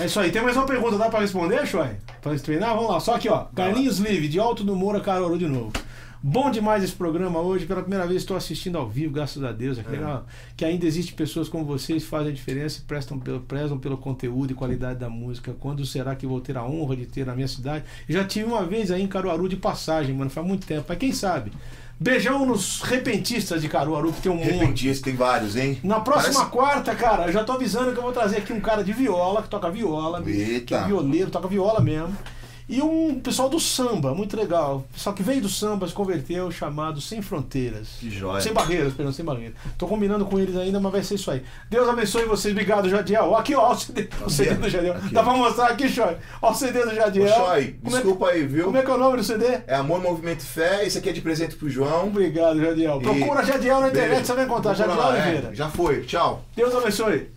É 0.05 0.07
isso 0.07 0.19
aí. 0.19 0.31
Tem 0.31 0.41
mais 0.41 0.55
uma 0.55 0.67
pergunta, 0.67 0.97
dá 0.97 1.09
pra 1.09 1.19
responder, 1.19 1.65
Choi? 1.65 1.89
Pra 2.21 2.37
treinar? 2.37 2.75
Vamos 2.75 2.91
lá. 2.91 2.99
Só 2.99 3.15
aqui, 3.15 3.27
ó. 3.27 3.45
Carlinhos 3.55 3.99
Live, 3.99 4.27
de 4.27 4.39
Alto 4.39 4.63
do 4.63 4.75
Moura, 4.75 4.99
Caruaru 4.99 5.35
de 5.35 5.47
novo. 5.47 5.73
Bom 6.21 6.51
demais 6.51 6.83
esse 6.83 6.93
programa 6.93 7.39
hoje. 7.39 7.65
Pela 7.65 7.81
primeira 7.81 8.05
vez 8.05 8.21
estou 8.21 8.37
assistindo 8.37 8.77
ao 8.77 8.87
vivo, 8.87 9.11
graças 9.11 9.43
a 9.43 9.51
Deus. 9.51 9.79
É 9.79 9.83
que, 9.83 9.89
legal, 9.89 10.27
que 10.55 10.63
ainda 10.63 10.85
existe 10.85 11.13
pessoas 11.13 11.49
como 11.49 11.65
vocês 11.65 12.03
que 12.03 12.09
fazem 12.09 12.31
a 12.31 12.35
diferença 12.35 12.79
e 12.79 12.81
prestam 12.83 13.19
pelo, 13.19 13.39
prezam 13.41 13.79
pelo 13.79 13.97
conteúdo 13.97 14.51
e 14.51 14.53
qualidade 14.53 14.99
da 14.99 15.09
música. 15.09 15.55
Quando 15.59 15.83
será 15.85 16.15
que 16.15 16.27
vou 16.27 16.39
ter 16.39 16.55
a 16.55 16.63
honra 16.63 16.95
de 16.95 17.07
ter 17.07 17.25
na 17.25 17.33
minha 17.33 17.47
cidade? 17.47 17.85
Eu 18.07 18.13
já 18.13 18.23
tive 18.23 18.45
uma 18.45 18.63
vez 18.63 18.91
aí 18.91 19.01
em 19.01 19.07
Caruaru 19.07 19.49
de 19.49 19.55
passagem, 19.55 20.15
mano. 20.15 20.29
Faz 20.29 20.45
muito 20.45 20.67
tempo. 20.67 20.85
Mas 20.87 20.97
quem 20.99 21.11
sabe? 21.11 21.51
Beijão 21.99 22.45
nos 22.45 22.81
repentistas 22.81 23.61
de 23.61 23.69
Caruaru, 23.69 24.11
que 24.11 24.21
tem 24.21 24.31
um 24.31 24.35
monte. 24.35 24.49
Repentista, 24.51 25.05
tem 25.05 25.15
vários, 25.15 25.55
hein? 25.55 25.79
Na 25.81 26.01
próxima 26.01 26.33
Parece- 26.33 26.51
quarta, 26.51 26.93
cara, 26.95 27.27
eu 27.27 27.31
já 27.31 27.43
tô 27.45 27.53
avisando 27.53 27.93
que 27.93 27.97
eu 27.97 28.03
vou 28.03 28.11
trazer 28.11 28.37
aqui 28.37 28.51
um 28.51 28.59
cara 28.59 28.83
de 28.83 28.91
viola, 28.91 29.41
que 29.41 29.47
toca 29.49 29.71
viola, 29.71 30.21
Eita. 30.27 30.65
que 30.65 30.73
é 30.73 30.83
violeiro, 30.87 31.29
toca 31.31 31.47
viola 31.47 31.79
mesmo. 31.79 32.15
E 32.67 32.81
um 32.81 33.19
pessoal 33.19 33.47
do 33.47 33.59
samba, 33.59 34.15
muito 34.15 34.35
legal. 34.35 34.85
Pessoal 34.91 35.15
que 35.15 35.21
veio 35.21 35.39
do 35.39 35.47
samba, 35.47 35.87
se 35.87 35.93
converteu, 35.93 36.49
chamado 36.49 36.99
Sem 36.99 37.21
Fronteiras. 37.21 37.89
Que 37.99 38.09
joia. 38.09 38.41
Sem 38.41 38.53
barreiras, 38.53 38.91
perdão, 38.93 39.13
sem 39.13 39.23
barreiras. 39.23 39.53
Tô 39.77 39.85
combinando 39.87 40.25
com 40.25 40.39
eles 40.39 40.55
ainda, 40.55 40.79
mas 40.79 40.91
vai 40.91 41.03
ser 41.03 41.13
isso 41.15 41.29
aí. 41.29 41.43
Deus 41.69 41.87
abençoe 41.87 42.25
vocês. 42.25 42.51
Obrigado, 42.53 42.89
Jadiel. 42.89 43.35
Aqui, 43.35 43.53
ó, 43.53 43.71
o 43.71 43.75
CD, 43.77 44.09
o 44.25 44.29
CD 44.29 44.55
do 44.55 44.67
Jadiel. 44.67 44.95
Aqui, 44.95 45.13
Dá 45.13 45.21
pra 45.21 45.33
mostrar 45.33 45.67
aqui, 45.67 45.87
Choy. 45.87 46.15
Ó, 46.41 46.51
o 46.51 46.55
CD 46.55 46.83
do 46.85 46.95
Jadiel. 46.95 47.27
Choi, 47.27 47.75
é- 47.83 47.89
desculpa 47.89 48.29
aí, 48.29 48.47
viu? 48.47 48.65
Como 48.65 48.77
é 48.77 48.81
que 48.81 48.89
é 48.89 48.93
o 48.93 48.97
nome 48.97 49.17
do 49.17 49.23
CD? 49.23 49.45
É 49.67 49.75
Amor, 49.75 50.01
Movimento 50.01 50.41
e 50.41 50.45
Fé. 50.45 50.85
Esse 50.87 50.97
aqui 50.97 51.09
é 51.09 51.13
de 51.13 51.21
presente 51.21 51.55
pro 51.55 51.69
João. 51.69 52.07
Obrigado, 52.07 52.59
Jadiel. 52.59 52.99
E- 52.99 53.03
Procura 53.03 53.43
Jadiel 53.43 53.79
na 53.81 53.89
internet, 53.89 54.09
Beijo. 54.09 54.25
você 54.25 54.33
vai 54.33 54.45
encontrar. 54.45 54.73
Procura 54.75 54.95
Jadiel 54.95 55.07
é. 55.15 55.21
Oliveira. 55.23 55.55
Já 55.55 55.69
foi. 55.69 56.01
Tchau. 56.01 56.43
Deus 56.55 56.73
abençoe. 56.73 57.34